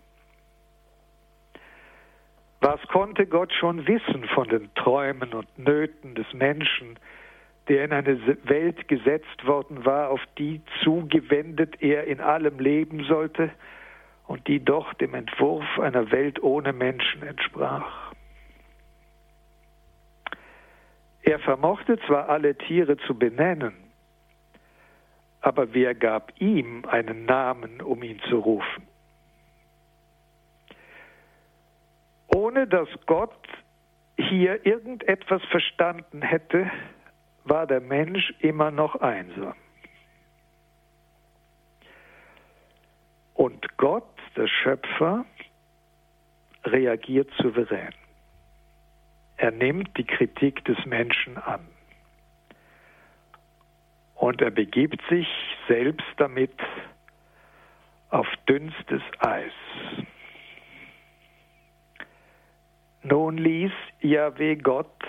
[2.61, 6.99] Was konnte Gott schon wissen von den Träumen und Nöten des Menschen,
[7.69, 13.51] der in eine Welt gesetzt worden war, auf die zugewendet er in allem leben sollte
[14.27, 18.13] und die doch dem Entwurf einer Welt ohne Menschen entsprach?
[21.23, 23.75] Er vermochte zwar alle Tiere zu benennen,
[25.41, 28.87] aber wer gab ihm einen Namen, um ihn zu rufen?
[32.35, 33.49] Ohne dass Gott
[34.17, 36.71] hier irgendetwas verstanden hätte,
[37.45, 39.55] war der Mensch immer noch einsam.
[43.35, 44.05] Und Gott,
[44.37, 45.25] der Schöpfer,
[46.65, 47.95] reagiert souverän.
[49.39, 51.67] Er nimmt die Kritik des Menschen an.
[54.21, 55.27] Und er begibt sich
[55.67, 56.53] selbst damit
[58.11, 59.53] auf dünnstes Eis.
[63.03, 65.03] Nun ließ Yahweh Gott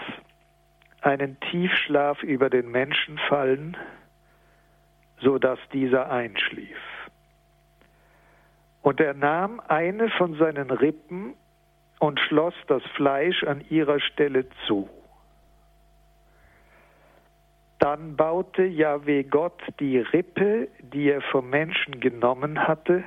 [1.02, 3.76] einen Tiefschlaf über den Menschen fallen,
[5.20, 6.80] so dass dieser einschlief.
[8.82, 11.34] Und er nahm eine von seinen Rippen
[12.00, 14.90] und schloss das Fleisch an ihrer Stelle zu.
[17.82, 23.04] Dann baute Jahwe Gott die Rippe, die er vom Menschen genommen hatte,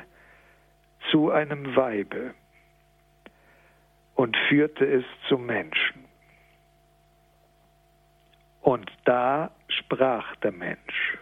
[1.12, 2.34] zu einem Weibe
[4.16, 6.06] und führte es zum Menschen.
[8.62, 11.18] Und da sprach der Mensch,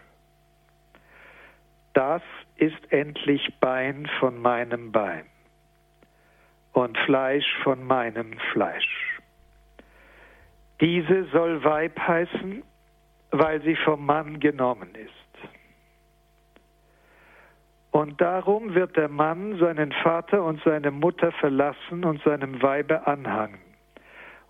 [1.92, 2.22] das
[2.56, 5.26] ist endlich Bein von meinem Bein
[6.72, 9.20] und Fleisch von meinem Fleisch.
[10.80, 12.62] Diese soll Weib heißen,
[13.32, 15.10] weil sie vom Mann genommen ist.
[17.90, 23.60] Und darum wird der Mann seinen Vater und seine Mutter verlassen und seinem Weibe anhangen,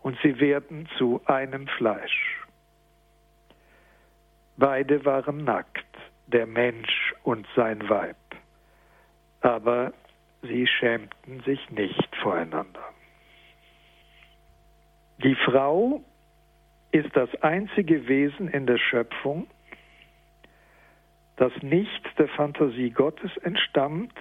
[0.02, 2.44] und sie werden zu einem Fleisch.
[4.56, 5.86] Beide waren nackt,
[6.26, 8.16] der Mensch und sein Weib,
[9.40, 9.92] aber
[10.42, 12.84] sie schämten sich nicht voreinander.
[15.18, 16.02] Die Frau
[16.92, 19.48] ist das einzige Wesen in der Schöpfung,
[21.36, 24.14] das nicht der Fantasie Gottes entstammt,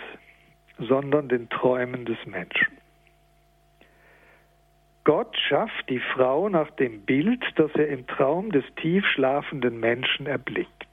[0.80, 2.78] sondern den Träumen des Menschen.
[5.03, 10.28] Gott schafft die Frau nach dem Bild, das er im Traum des tief schlafenden Menschen
[10.28, 10.88] erblickt.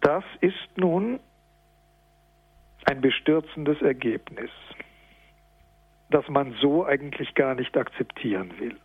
[0.00, 1.20] Das ist nun
[2.86, 4.50] ein bestürzendes Ergebnis
[6.10, 8.76] das man so eigentlich gar nicht akzeptieren will.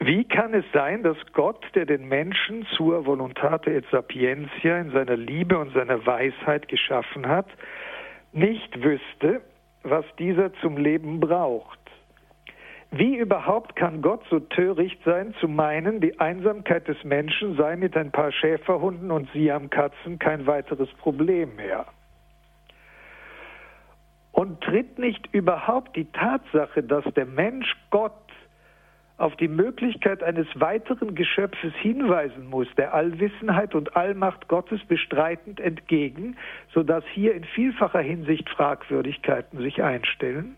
[0.00, 5.16] Wie kann es sein, dass Gott, der den Menschen zur Voluntate et Sapientia in seiner
[5.16, 7.46] Liebe und seiner Weisheit geschaffen hat,
[8.32, 9.40] nicht wüsste,
[9.82, 11.78] was dieser zum Leben braucht?
[12.90, 17.96] Wie überhaupt kann Gott so töricht sein, zu meinen, die Einsamkeit des Menschen sei mit
[17.96, 21.86] ein paar Schäferhunden und Siamkatzen kein weiteres Problem mehr?
[24.34, 28.12] Und tritt nicht überhaupt die Tatsache, dass der Mensch Gott
[29.16, 36.36] auf die Möglichkeit eines weiteren Geschöpfes hinweisen muss, der Allwissenheit und Allmacht Gottes bestreitend entgegen,
[36.72, 40.56] sodass hier in vielfacher Hinsicht Fragwürdigkeiten sich einstellen?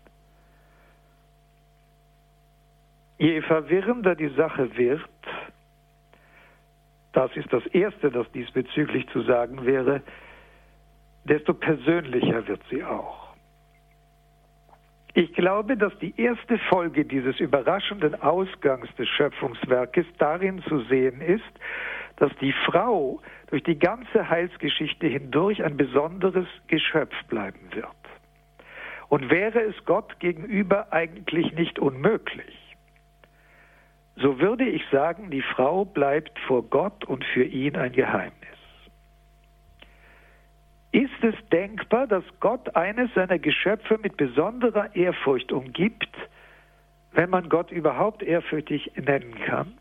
[3.19, 5.01] Je verwirrender die Sache wird,
[7.13, 10.01] das ist das Erste, das diesbezüglich zu sagen wäre,
[11.25, 13.26] desto persönlicher wird sie auch.
[15.19, 21.41] Ich glaube, dass die erste Folge dieses überraschenden Ausgangs des Schöpfungswerkes darin zu sehen ist,
[22.17, 27.87] dass die Frau durch die ganze Heilsgeschichte hindurch ein besonderes Geschöpf bleiben wird.
[29.09, 32.75] Und wäre es Gott gegenüber eigentlich nicht unmöglich,
[34.17, 38.46] so würde ich sagen, die Frau bleibt vor Gott und für ihn ein Geheimnis.
[40.97, 46.09] Ist es denkbar, dass Gott eines seiner Geschöpfe mit besonderer Ehrfurcht umgibt,
[47.11, 49.77] wenn man Gott überhaupt ehrfürchtig nennen kann?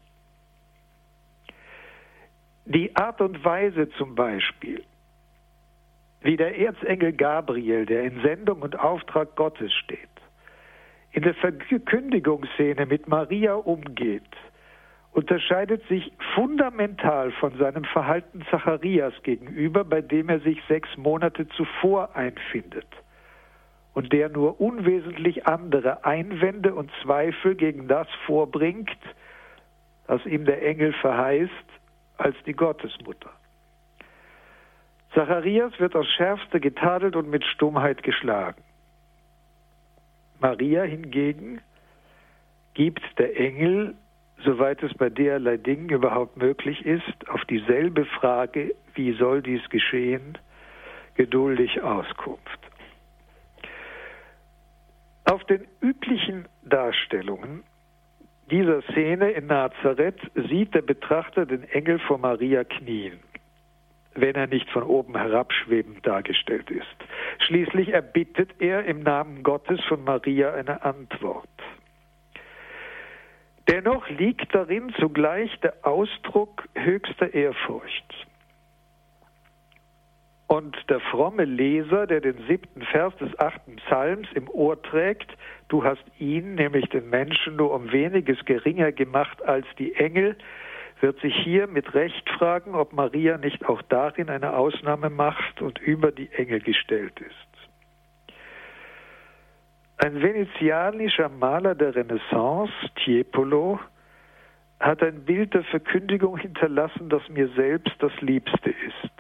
[2.67, 4.85] Die Art und Weise zum Beispiel,
[6.21, 10.11] wie der Erzengel Gabriel, der in Sendung und Auftrag Gottes steht,
[11.13, 14.37] in der Verkündigungsszene mit Maria umgeht,
[15.17, 22.15] unterscheidet sich fundamental von seinem Verhalten Zacharias gegenüber, bei dem er sich sechs Monate zuvor
[22.15, 22.87] einfindet
[23.95, 28.91] und der nur unwesentlich andere Einwände und Zweifel gegen das vorbringt,
[30.07, 31.51] was ihm der Engel verheißt,
[32.19, 33.31] als die Gottesmutter.
[35.15, 38.63] Zacharias wird aufs schärfste getadelt und mit Stummheit geschlagen.
[40.41, 41.63] Maria hingegen
[42.75, 43.95] gibt der Engel
[44.45, 50.39] soweit es bei derlei Dingen überhaupt möglich ist, auf dieselbe Frage, wie soll dies geschehen,
[51.15, 52.61] geduldig Auskunft.
[55.25, 57.65] Auf den üblichen Darstellungen
[58.51, 63.19] dieser Szene in Nazareth sieht der Betrachter den Engel vor Maria knien,
[64.15, 66.87] wenn er nicht von oben herabschwebend dargestellt ist.
[67.41, 71.49] Schließlich erbittet er im Namen Gottes von Maria eine Antwort.
[73.69, 78.27] Dennoch liegt darin zugleich der Ausdruck höchster Ehrfurcht.
[80.47, 85.29] Und der fromme Leser, der den siebten Vers des achten Psalms im Ohr trägt,
[85.69, 90.37] du hast ihn, nämlich den Menschen, nur um weniges geringer gemacht als die Engel,
[91.01, 95.81] wird sich hier mit Recht fragen, ob Maria nicht auch darin eine Ausnahme macht und
[95.81, 97.56] über die Engel gestellt ist.
[99.99, 103.81] Ein venezianischer Maler der Renaissance, Tiepolo,
[104.79, 109.11] hat ein Bild der Verkündigung hinterlassen, das mir selbst das Liebste ist.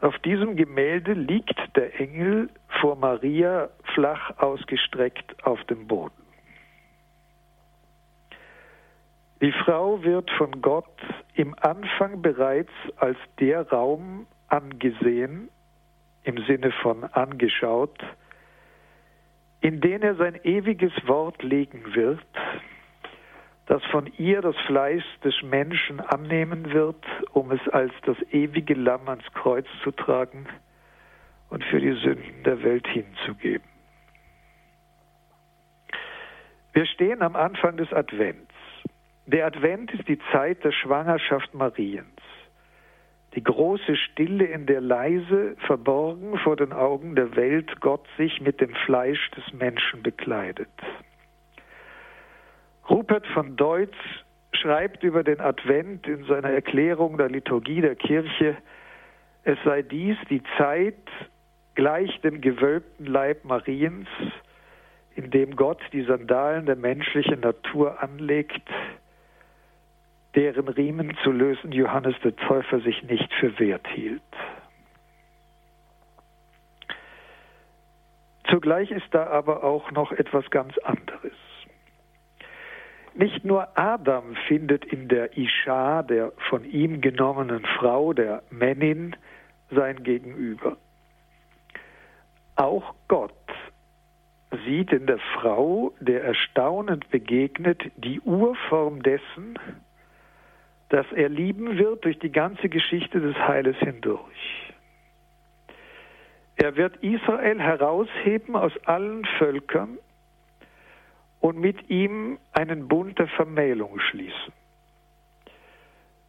[0.00, 2.48] Auf diesem Gemälde liegt der Engel
[2.80, 6.22] vor Maria flach ausgestreckt auf dem Boden.
[9.40, 11.00] Die Frau wird von Gott
[11.34, 15.48] im Anfang bereits als der Raum angesehen,
[16.22, 17.98] im Sinne von angeschaut,
[19.60, 22.20] in den er sein ewiges Wort legen wird,
[23.66, 29.08] das von ihr das Fleiß des Menschen annehmen wird, um es als das ewige Lamm
[29.08, 30.46] ans Kreuz zu tragen
[31.50, 33.66] und für die Sünden der Welt hinzugeben.
[36.72, 38.52] Wir stehen am Anfang des Advents.
[39.26, 42.15] Der Advent ist die Zeit der Schwangerschaft Mariens
[43.36, 48.60] die große Stille, in der leise, verborgen vor den Augen der Welt Gott sich mit
[48.62, 50.70] dem Fleisch des Menschen bekleidet.
[52.88, 53.94] Rupert von Deutz
[54.52, 58.56] schreibt über den Advent in seiner Erklärung der Liturgie der Kirche,
[59.44, 60.96] es sei dies die Zeit
[61.74, 64.08] gleich dem gewölbten Leib Mariens,
[65.14, 68.62] in dem Gott die Sandalen der menschlichen Natur anlegt,
[70.36, 74.22] deren Riemen zu lösen Johannes der Täufer sich nicht für wert hielt.
[78.48, 81.32] Zugleich ist da aber auch noch etwas ganz anderes.
[83.14, 89.16] Nicht nur Adam findet in der Isha, der von ihm genommenen Frau, der Männin,
[89.70, 90.76] sein Gegenüber.
[92.56, 93.32] Auch Gott
[94.64, 99.58] sieht in der Frau, der erstaunend begegnet, die Urform dessen,
[100.88, 104.72] das er lieben wird durch die ganze Geschichte des Heiles hindurch.
[106.56, 109.98] Er wird Israel herausheben aus allen Völkern
[111.40, 114.52] und mit ihm einen Bund der Vermählung schließen.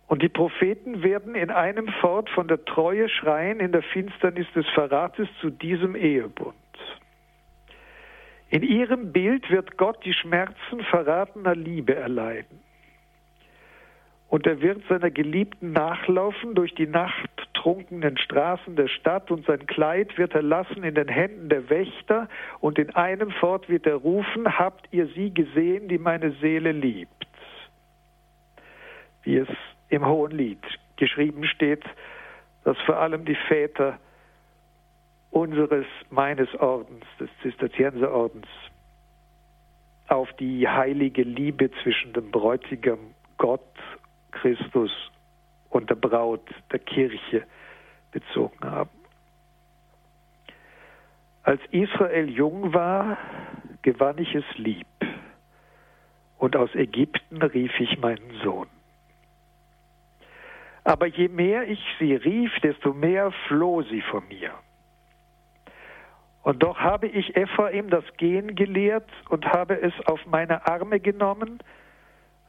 [0.08, 4.68] Und die Propheten werden in einem fort von der Treue schreien in der Finsternis des
[4.70, 6.56] Verrates zu diesem Ehebund.
[8.50, 12.67] In ihrem Bild wird Gott die Schmerzen verratener Liebe erleiden
[14.30, 20.18] und er wird seiner Geliebten nachlaufen durch die nachttrunkenen Straßen der Stadt und sein Kleid
[20.18, 22.28] wird er lassen in den Händen der Wächter
[22.60, 27.28] und in einem fort wird er rufen, habt ihr sie gesehen, die meine Seele liebt?
[29.24, 29.50] Wie es
[29.90, 30.64] im Hohen Lied
[30.98, 31.84] geschrieben steht,
[32.66, 33.98] dass vor allem die Väter
[35.32, 38.48] unseres, meines Ordens, des Zisterzienserordens,
[40.08, 43.00] auf die heilige Liebe zwischen dem Bräutigam
[43.38, 43.62] Gott
[44.32, 44.92] Christus
[45.70, 47.46] und der Braut der Kirche
[48.12, 48.90] bezogen haben.
[51.44, 53.18] Als Israel jung war,
[53.82, 54.86] gewann ich es lieb,
[56.38, 58.68] und aus Ägypten rief ich meinen Sohn.
[60.84, 64.52] Aber je mehr ich sie rief, desto mehr floh sie von mir.
[66.44, 71.60] Und doch habe ich Ephraim das Gehen gelehrt und habe es auf meine Arme genommen,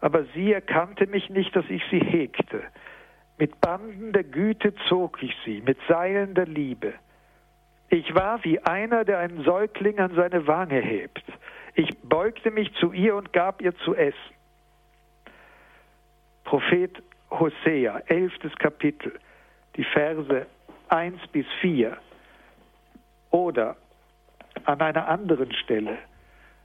[0.01, 2.63] aber sie erkannte mich nicht, dass ich sie hegte.
[3.39, 6.95] Mit Banden der Güte zog ich sie, mit Seilen der Liebe.
[7.89, 11.25] Ich war wie einer, der einen Säugling an seine Wange hebt.
[11.75, 14.35] Ich beugte mich zu ihr und gab ihr zu essen.
[16.45, 19.19] Prophet Hosea, elftes Kapitel,
[19.77, 20.47] die Verse
[20.89, 21.97] 1 bis 4.
[23.31, 23.77] Oder
[24.65, 25.99] an einer anderen Stelle.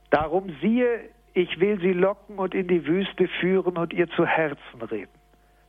[0.09, 4.81] Darum siehe, ich will sie locken und in die Wüste führen und ihr zu Herzen
[4.81, 5.11] reden.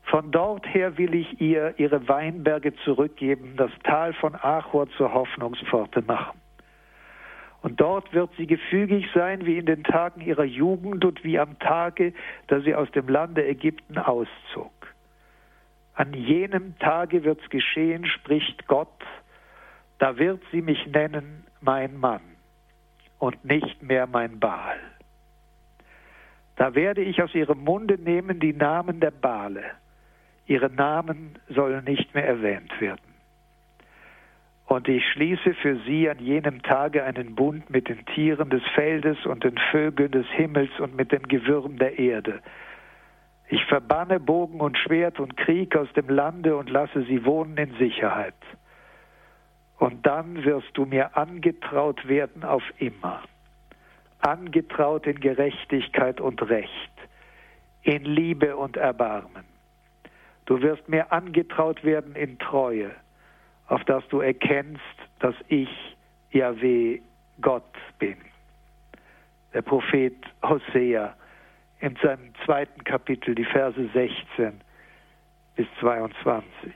[0.04, 6.02] Von dort her will ich ihr ihre Weinberge zurückgeben, das Tal von Achor zur Hoffnungspforte
[6.02, 6.38] machen.
[7.62, 11.58] Und dort wird sie gefügig sein wie in den Tagen ihrer Jugend und wie am
[11.58, 12.12] Tage,
[12.48, 14.72] da sie aus dem Lande Ägypten auszog.
[15.94, 19.02] An jenem Tage wird's geschehen, spricht Gott,
[19.98, 22.20] da wird sie mich nennen mein Mann
[23.18, 24.78] und nicht mehr mein Baal.
[26.57, 29.64] Da werde ich aus ihrem Munde nehmen die Namen der Bale.
[30.46, 33.14] Ihre Namen sollen nicht mehr erwähnt werden.
[34.66, 39.24] Und ich schließe für sie an jenem Tage einen Bund mit den Tieren des Feldes
[39.26, 42.40] und den Vögeln des Himmels und mit dem Gewürm der Erde.
[43.48, 47.74] Ich verbanne Bogen und Schwert und Krieg aus dem Lande und lasse sie wohnen in
[47.76, 48.34] Sicherheit.
[49.78, 53.22] Und dann wirst du mir angetraut werden auf immer.
[54.25, 56.93] Angetraut in Gerechtigkeit und Recht,
[57.83, 59.45] in Liebe und Erbarmen.
[60.47, 62.91] Du wirst mir angetraut werden in Treue,
[63.68, 64.81] auf dass du erkennst,
[65.18, 65.68] dass ich
[66.31, 67.01] Yahweh
[67.43, 68.16] Gott bin.
[69.53, 71.14] Der Prophet Hosea
[71.81, 74.61] in seinem zweiten Kapitel, die Verse 16
[75.55, 76.72] bis 22.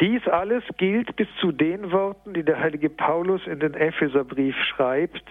[0.00, 5.24] Dies alles gilt bis zu den Worten, die der heilige Paulus in den Epheserbrief schreibt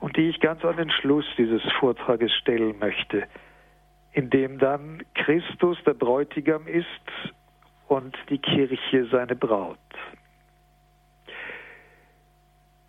[0.00, 3.24] und die ich ganz an den Schluss dieses Vortrages stellen möchte,
[4.12, 6.86] in dem dann Christus der Bräutigam ist
[7.88, 9.78] und die Kirche seine Braut.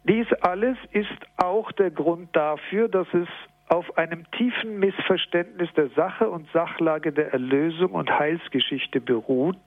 [0.03, 3.28] Dies alles ist auch der Grund dafür, dass es
[3.67, 9.57] auf einem tiefen Missverständnis der Sache und Sachlage der Erlösung und Heilsgeschichte beruht,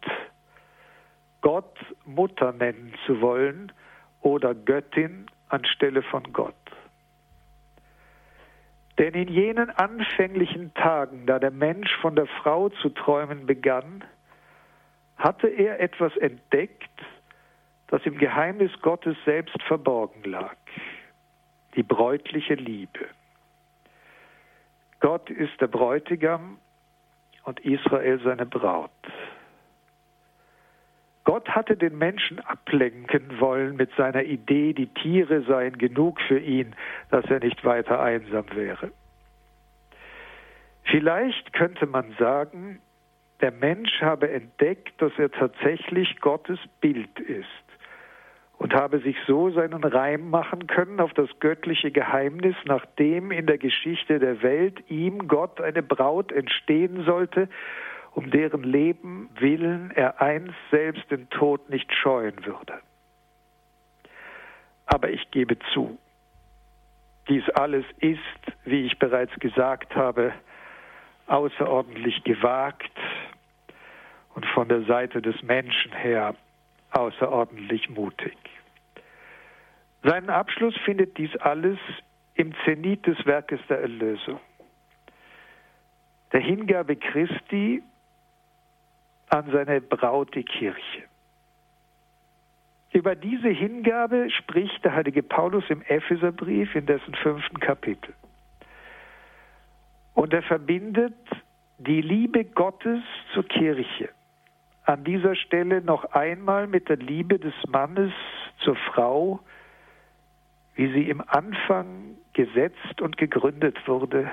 [1.41, 3.73] Gott Mutter nennen zu wollen
[4.21, 6.55] oder Göttin anstelle von Gott.
[8.99, 14.05] Denn in jenen anfänglichen Tagen, da der Mensch von der Frau zu träumen begann,
[15.17, 16.91] hatte er etwas entdeckt,
[17.89, 20.57] das im Geheimnis Gottes selbst verborgen lag,
[21.77, 23.07] die bräutliche Liebe.
[25.01, 26.59] Gott ist der Bräutigam
[27.45, 28.91] und Israel seine Braut.
[31.25, 36.75] Gott hatte den Menschen ablenken wollen mit seiner Idee, die Tiere seien genug für ihn,
[37.11, 38.91] dass er nicht weiter einsam wäre.
[40.85, 42.81] Vielleicht könnte man sagen,
[43.41, 47.47] der Mensch habe entdeckt, dass er tatsächlich Gottes Bild ist
[48.59, 53.57] und habe sich so seinen Reim machen können auf das göttliche Geheimnis, nachdem in der
[53.57, 57.49] Geschichte der Welt ihm Gott eine Braut entstehen sollte
[58.15, 62.81] um deren Leben willen er einst selbst den Tod nicht scheuen würde.
[64.87, 65.99] Aber ich gebe zu,
[67.29, 68.19] dies alles ist,
[68.65, 70.33] wie ich bereits gesagt habe,
[71.27, 72.91] außerordentlich gewagt
[74.35, 76.35] und von der Seite des Menschen her
[76.91, 78.37] außerordentlich mutig.
[80.03, 81.79] Seinen Abschluss findet dies alles
[82.35, 84.41] im Zenit des Werkes der Erlösung.
[86.33, 87.83] Der Hingabe Christi
[89.31, 91.05] an seine Braut, die Kirche.
[92.93, 98.13] Über diese Hingabe spricht der heilige Paulus im Epheserbrief in dessen fünften Kapitel.
[100.15, 101.15] Und er verbindet
[101.79, 103.01] die Liebe Gottes
[103.33, 104.11] zur Kirche
[104.85, 108.13] an dieser Stelle noch einmal mit der Liebe des Mannes
[108.59, 109.41] zur Frau,
[110.75, 114.31] wie sie im Anfang gesetzt und gegründet wurde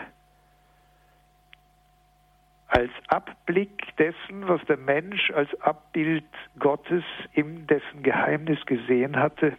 [2.67, 6.25] als Abblick dessen, was der Mensch als Abbild
[6.59, 7.03] Gottes
[7.33, 9.57] in dessen Geheimnis gesehen hatte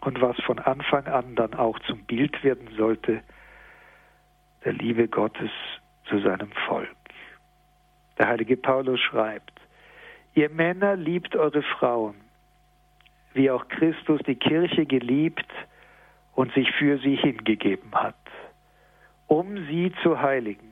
[0.00, 3.22] und was von Anfang an dann auch zum Bild werden sollte,
[4.64, 5.50] der Liebe Gottes
[6.08, 6.88] zu seinem Volk.
[8.18, 9.52] Der heilige Paulus schreibt,
[10.34, 12.14] ihr Männer liebt eure Frauen,
[13.34, 15.46] wie auch Christus die Kirche geliebt
[16.34, 18.14] und sich für sie hingegeben hat,
[19.26, 20.67] um sie zu heiligen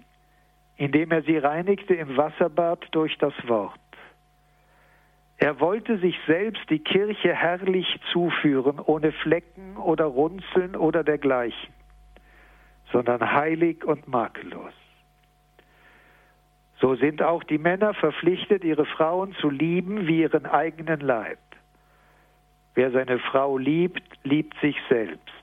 [0.77, 3.81] indem er sie reinigte im Wasserbad durch das Wort.
[5.39, 11.75] Er wollte sich selbst die Kirche herrlich zuführen, ohne Flecken oder Runzeln oder dergleichen,
[12.91, 14.73] sondern heilig und makellos.
[16.81, 21.39] So sind auch die Männer verpflichtet, ihre Frauen zu lieben wie ihren eigenen Leib.
[22.75, 25.36] Wer seine Frau liebt, liebt sich selbst.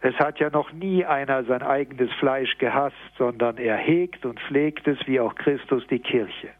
[0.00, 4.86] Es hat ja noch nie einer sein eigenes Fleisch gehasst, sondern er hegt und pflegt
[4.86, 6.50] es wie auch Christus die Kirche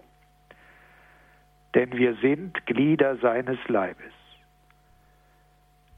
[1.75, 4.13] denn wir sind Glieder seines Leibes.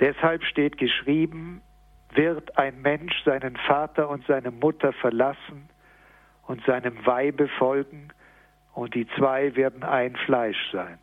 [0.00, 1.62] Deshalb steht geschrieben,
[2.12, 5.68] wird ein Mensch seinen Vater und seine Mutter verlassen
[6.46, 8.08] und seinem Weibe folgen,
[8.72, 10.98] und die zwei werden ein Fleisch sein.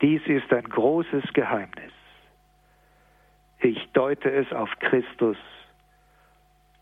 [0.00, 1.92] Dies ist ein großes Geheimnis.
[3.62, 5.36] Ich deute es auf Christus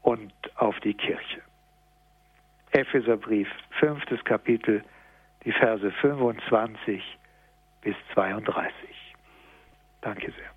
[0.02, 1.42] und auf die Kirche.
[2.70, 4.84] Epheserbrief, fünftes Kapitel,
[5.44, 7.02] die Verse 25
[7.82, 8.64] bis 32.
[10.00, 10.50] Danke sehr.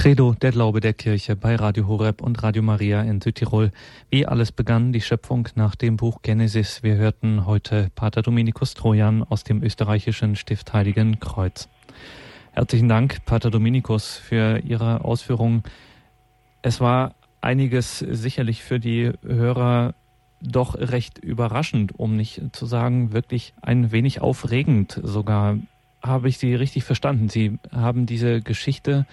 [0.00, 3.70] Credo, der Glaube der Kirche bei Radio Horeb und Radio Maria in Südtirol.
[4.08, 6.82] Wie alles begann, die Schöpfung nach dem Buch Genesis.
[6.82, 11.68] Wir hörten heute Pater Dominikus Trojan aus dem österreichischen Stift Heiligen Kreuz.
[12.52, 15.64] Herzlichen Dank, Pater Dominikus, für Ihre Ausführungen.
[16.62, 19.92] Es war einiges sicherlich für die Hörer
[20.40, 25.58] doch recht überraschend, um nicht zu sagen wirklich ein wenig aufregend sogar.
[26.02, 27.28] Habe ich Sie richtig verstanden?
[27.28, 29.04] Sie haben diese Geschichte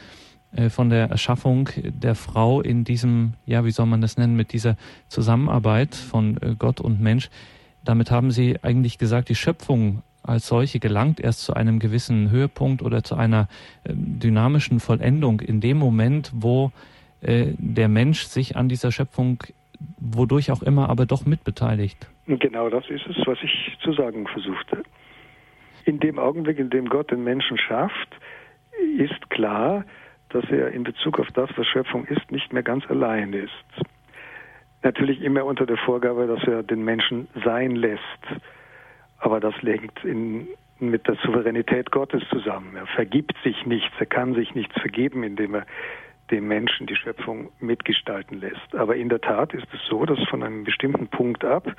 [0.69, 4.77] von der Erschaffung der Frau in diesem, ja, wie soll man das nennen, mit dieser
[5.07, 7.29] Zusammenarbeit von äh, Gott und Mensch.
[7.83, 12.81] Damit haben Sie eigentlich gesagt, die Schöpfung als solche gelangt erst zu einem gewissen Höhepunkt
[12.81, 13.47] oder zu einer
[13.85, 16.71] ähm, dynamischen Vollendung in dem Moment, wo
[17.21, 19.43] äh, der Mensch sich an dieser Schöpfung,
[19.99, 22.09] wodurch auch immer, aber doch mitbeteiligt.
[22.25, 24.83] Genau das ist es, was ich zu sagen versuchte.
[25.85, 28.09] In dem Augenblick, in dem Gott den Menschen schafft,
[28.97, 29.85] ist klar,
[30.29, 33.51] dass er in Bezug auf das, was Schöpfung ist, nicht mehr ganz allein ist.
[34.83, 38.01] Natürlich immer unter der Vorgabe, dass er den Menschen sein lässt.
[39.19, 40.47] Aber das liegt in,
[40.79, 42.75] mit der Souveränität Gottes zusammen.
[42.75, 45.65] Er vergibt sich nichts, er kann sich nichts vergeben, indem er
[46.31, 48.75] dem Menschen die Schöpfung mitgestalten lässt.
[48.75, 51.73] Aber in der Tat ist es so, dass von einem bestimmten Punkt ab,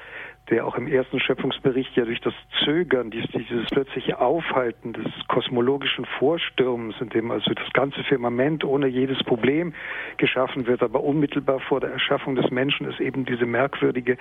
[0.50, 2.32] der auch im ersten Schöpfungsbericht ja durch das
[2.64, 3.28] Zögern, dieses,
[3.70, 9.74] plötzliche Aufhalten des kosmologischen Vorstürmens, in dem also das ganze Firmament ohne jedes Problem
[10.16, 14.16] geschaffen wird, aber unmittelbar vor der Erschaffung des Menschen es eben diese merkwürdige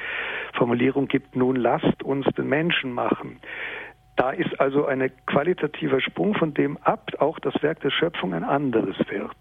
[0.54, 3.40] Formulierung gibt, nun lasst uns den Menschen machen.
[4.18, 8.44] Da ist also ein qualitativer Sprung, von dem ab auch das Werk der Schöpfung ein
[8.44, 9.38] anderes wird.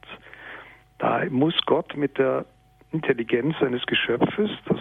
[0.99, 2.47] Da muss Gott mit der
[2.93, 4.81] Intelligenz seines Geschöpfes, das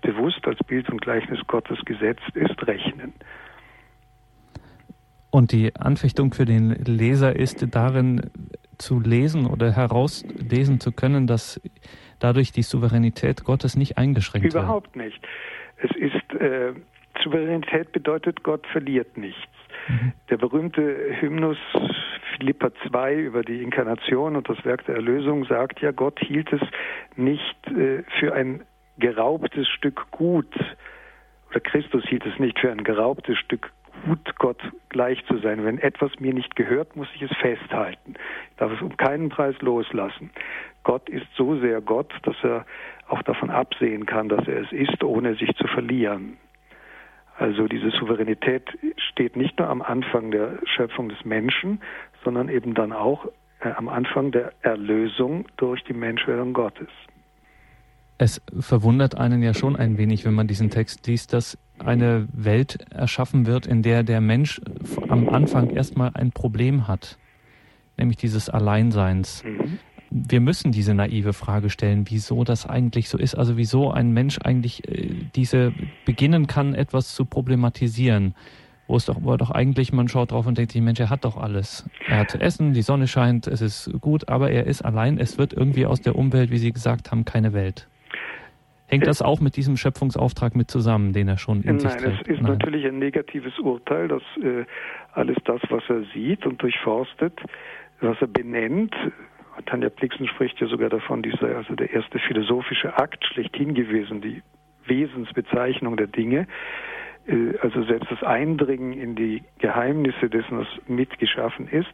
[0.00, 3.12] bewusst als Bild und Gleichnis Gottes gesetzt ist, rechnen.
[5.30, 8.30] Und die Anfechtung für den Leser ist darin
[8.78, 11.60] zu lesen oder herauslesen zu können, dass
[12.18, 14.64] dadurch die Souveränität Gottes nicht eingeschränkt wird.
[14.64, 15.20] Überhaupt nicht.
[15.76, 16.72] Es ist äh,
[17.22, 19.59] Souveränität bedeutet, Gott verliert nichts.
[19.88, 20.12] Mhm.
[20.28, 21.58] Der berühmte Hymnus
[22.36, 26.62] Philippa 2 über die Inkarnation und das Werk der Erlösung sagt ja, Gott hielt es
[27.16, 28.62] nicht äh, für ein
[28.98, 30.54] geraubtes Stück Gut,
[31.50, 33.72] oder Christus hielt es nicht für ein geraubtes Stück
[34.06, 35.64] Gut, Gott gleich zu sein.
[35.64, 38.14] Wenn etwas mir nicht gehört, muss ich es festhalten.
[38.50, 40.30] Ich darf es um keinen Preis loslassen.
[40.84, 42.64] Gott ist so sehr Gott, dass er
[43.08, 46.38] auch davon absehen kann, dass er es ist, ohne sich zu verlieren.
[47.40, 48.68] Also diese Souveränität
[48.98, 51.80] steht nicht nur am Anfang der Schöpfung des Menschen,
[52.22, 53.26] sondern eben dann auch
[53.60, 56.88] äh, am Anfang der Erlösung durch die Menschwerdung Gottes.
[58.18, 62.84] Es verwundert einen ja schon ein wenig, wenn man diesen Text liest, dass eine Welt
[62.90, 64.60] erschaffen wird, in der der Mensch
[65.08, 67.16] am Anfang erstmal ein Problem hat,
[67.96, 69.42] nämlich dieses Alleinseins.
[69.44, 69.78] Mhm
[70.10, 73.36] wir müssen diese naive Frage stellen, wieso das eigentlich so ist.
[73.36, 75.72] Also wieso ein Mensch eigentlich äh, diese
[76.04, 78.34] beginnen kann, etwas zu problematisieren.
[78.88, 81.24] Wo es doch, wo doch eigentlich, man schaut drauf und denkt sich, Mensch, er hat
[81.24, 81.88] doch alles.
[82.08, 85.16] Er hat zu essen, die Sonne scheint, es ist gut, aber er ist allein.
[85.18, 87.86] Es wird irgendwie aus der Umwelt, wie Sie gesagt haben, keine Welt.
[88.88, 92.02] Hängt das auch mit diesem Schöpfungsauftrag mit zusammen, den er schon in Nein, sich trägt?
[92.02, 92.52] Nein, es ist Nein.
[92.52, 94.64] natürlich ein negatives Urteil, dass äh,
[95.12, 97.40] alles das, was er sieht und durchforstet,
[98.00, 98.92] was er benennt,
[99.62, 104.20] Tanja Plixen spricht ja sogar davon, dies sei also der erste philosophische Akt schlechthin gewesen,
[104.20, 104.42] die
[104.86, 106.46] Wesensbezeichnung der Dinge.
[107.26, 111.92] Äh, also selbst das Eindringen in die Geheimnisse dessen, was mitgeschaffen ist,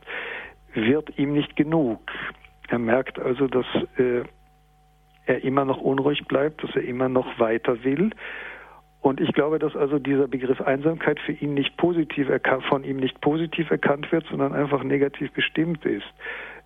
[0.75, 2.01] wird ihm nicht genug.
[2.69, 4.23] Er merkt also, dass äh,
[5.27, 8.11] er immer noch unruhig bleibt, dass er immer noch weiter will.
[9.01, 12.29] Und ich glaube, dass also dieser Begriff Einsamkeit für ihn nicht positiv
[12.69, 16.07] von ihm nicht positiv erkannt wird, sondern einfach negativ bestimmt ist.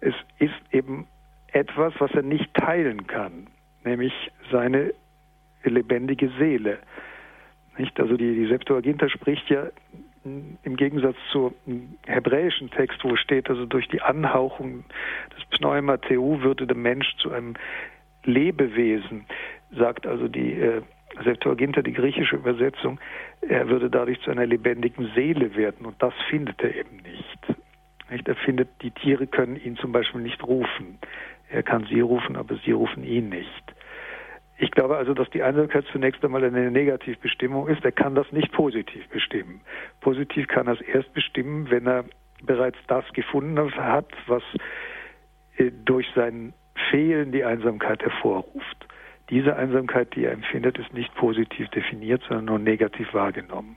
[0.01, 1.07] Es ist eben
[1.53, 3.49] etwas, was er nicht teilen kann,
[3.85, 4.13] nämlich
[4.51, 4.95] seine
[5.65, 6.79] lebendige Seele.
[7.77, 7.99] Nicht?
[8.01, 9.67] Also die, die Septuaginta spricht ja
[10.25, 11.55] im Gegensatz zum
[12.07, 14.85] hebräischen Text, wo steht, also durch die Anhauchung
[15.35, 17.55] des Pneumatheu würde der Mensch zu einem
[18.25, 19.25] Lebewesen,
[19.71, 20.83] sagt also die äh,
[21.25, 23.01] Septuaginta, die griechische Übersetzung,
[23.41, 27.61] er würde dadurch zu einer lebendigen Seele werden und das findet er eben nicht.
[28.11, 28.29] Nicht.
[28.29, 30.99] Er findet, die Tiere können ihn zum Beispiel nicht rufen.
[31.49, 33.75] Er kann sie rufen, aber sie rufen ihn nicht.
[34.59, 37.85] Ich glaube also, dass die Einsamkeit zunächst einmal eine Negativbestimmung ist.
[37.85, 39.63] Er kann das nicht positiv bestimmen.
[40.01, 42.05] Positiv kann er es erst bestimmen, wenn er
[42.43, 44.43] bereits das gefunden hat, was
[45.57, 46.53] äh, durch sein
[46.91, 48.87] Fehlen die Einsamkeit hervorruft.
[49.31, 53.77] Diese Einsamkeit, die er empfindet, ist nicht positiv definiert, sondern nur negativ wahrgenommen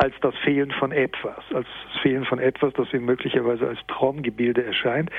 [0.00, 4.64] als das Fehlen von etwas, als das Fehlen von etwas, das ihm möglicherweise als Traumgebilde
[4.64, 5.10] erscheint.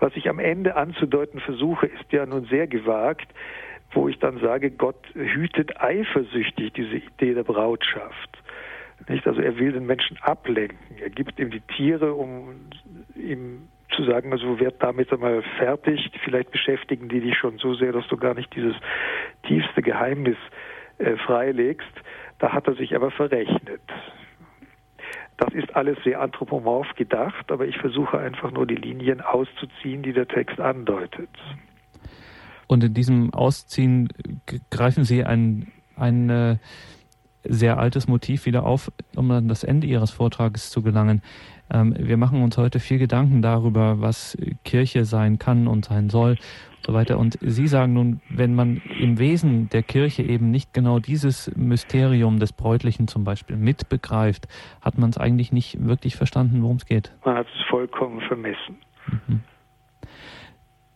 [0.00, 3.28] Was ich am Ende anzudeuten versuche, ist ja nun sehr gewagt,
[3.92, 8.30] wo ich dann sage, Gott hütet eifersüchtig diese Idee der Brautschaft.
[9.08, 9.24] Nicht?
[9.24, 10.78] Also er will den Menschen ablenken.
[11.00, 12.56] Er gibt ihm die Tiere, um
[13.14, 16.10] ihm zu sagen, also werd damit einmal fertig.
[16.24, 18.74] Vielleicht beschäftigen die dich schon so sehr, dass du gar nicht dieses
[19.46, 20.38] tiefste Geheimnis
[20.98, 21.86] äh, freilegst.
[22.40, 23.82] Da hat er sich aber verrechnet.
[25.36, 30.12] Das ist alles sehr anthropomorph gedacht, aber ich versuche einfach nur die Linien auszuziehen, die
[30.12, 31.30] der Text andeutet.
[32.66, 34.08] Und in diesem Ausziehen
[34.70, 36.56] greifen Sie ein, ein äh,
[37.44, 41.22] sehr altes Motiv wieder auf, um an das Ende Ihres Vortrages zu gelangen.
[41.72, 46.36] Ähm, wir machen uns heute viel Gedanken darüber, was Kirche sein kann und sein soll
[46.86, 47.18] so weiter.
[47.18, 52.38] Und Sie sagen nun, wenn man im Wesen der Kirche eben nicht genau dieses Mysterium
[52.38, 54.46] des Bräutlichen zum Beispiel mitbegreift,
[54.80, 57.12] hat man es eigentlich nicht wirklich verstanden, worum es geht.
[57.24, 58.76] Man hat es vollkommen vermessen.
[59.06, 59.40] Mhm.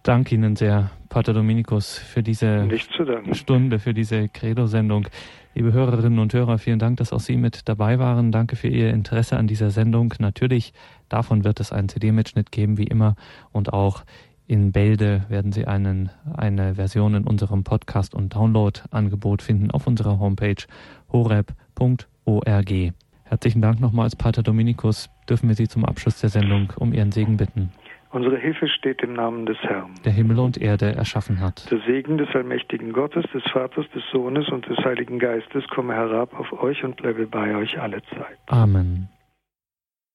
[0.03, 2.69] Danke Ihnen sehr, Pater Dominikus, für diese
[3.33, 5.09] Stunde, für diese Credo-Sendung.
[5.59, 8.31] Liebe Hörerinnen und Hörer, vielen Dank, dass auch Sie mit dabei waren.
[8.31, 10.15] Danke für Ihr Interesse an dieser Sendung.
[10.21, 10.73] Natürlich,
[11.09, 13.17] davon wird es einen CD-Mitschnitt geben, wie immer,
[13.51, 14.05] und auch
[14.47, 20.21] in Bälde werden Sie einen, eine Version in unserem Podcast- und Download-Angebot finden auf unserer
[20.21, 20.63] Homepage
[21.11, 22.73] horeb.org.
[23.25, 25.11] Herzlichen Dank nochmals, Pater Dominikus.
[25.29, 27.73] Dürfen wir Sie zum Abschluss der Sendung um Ihren Segen bitten?
[28.11, 31.71] Unsere Hilfe steht im Namen des Herrn, der Himmel und Erde erschaffen hat.
[31.71, 36.39] Der Segen des allmächtigen Gottes, des Vaters, des Sohnes und des Heiligen Geistes komme herab
[36.39, 38.39] auf euch und bleibe bei euch alle Zeit.
[38.47, 39.09] Amen.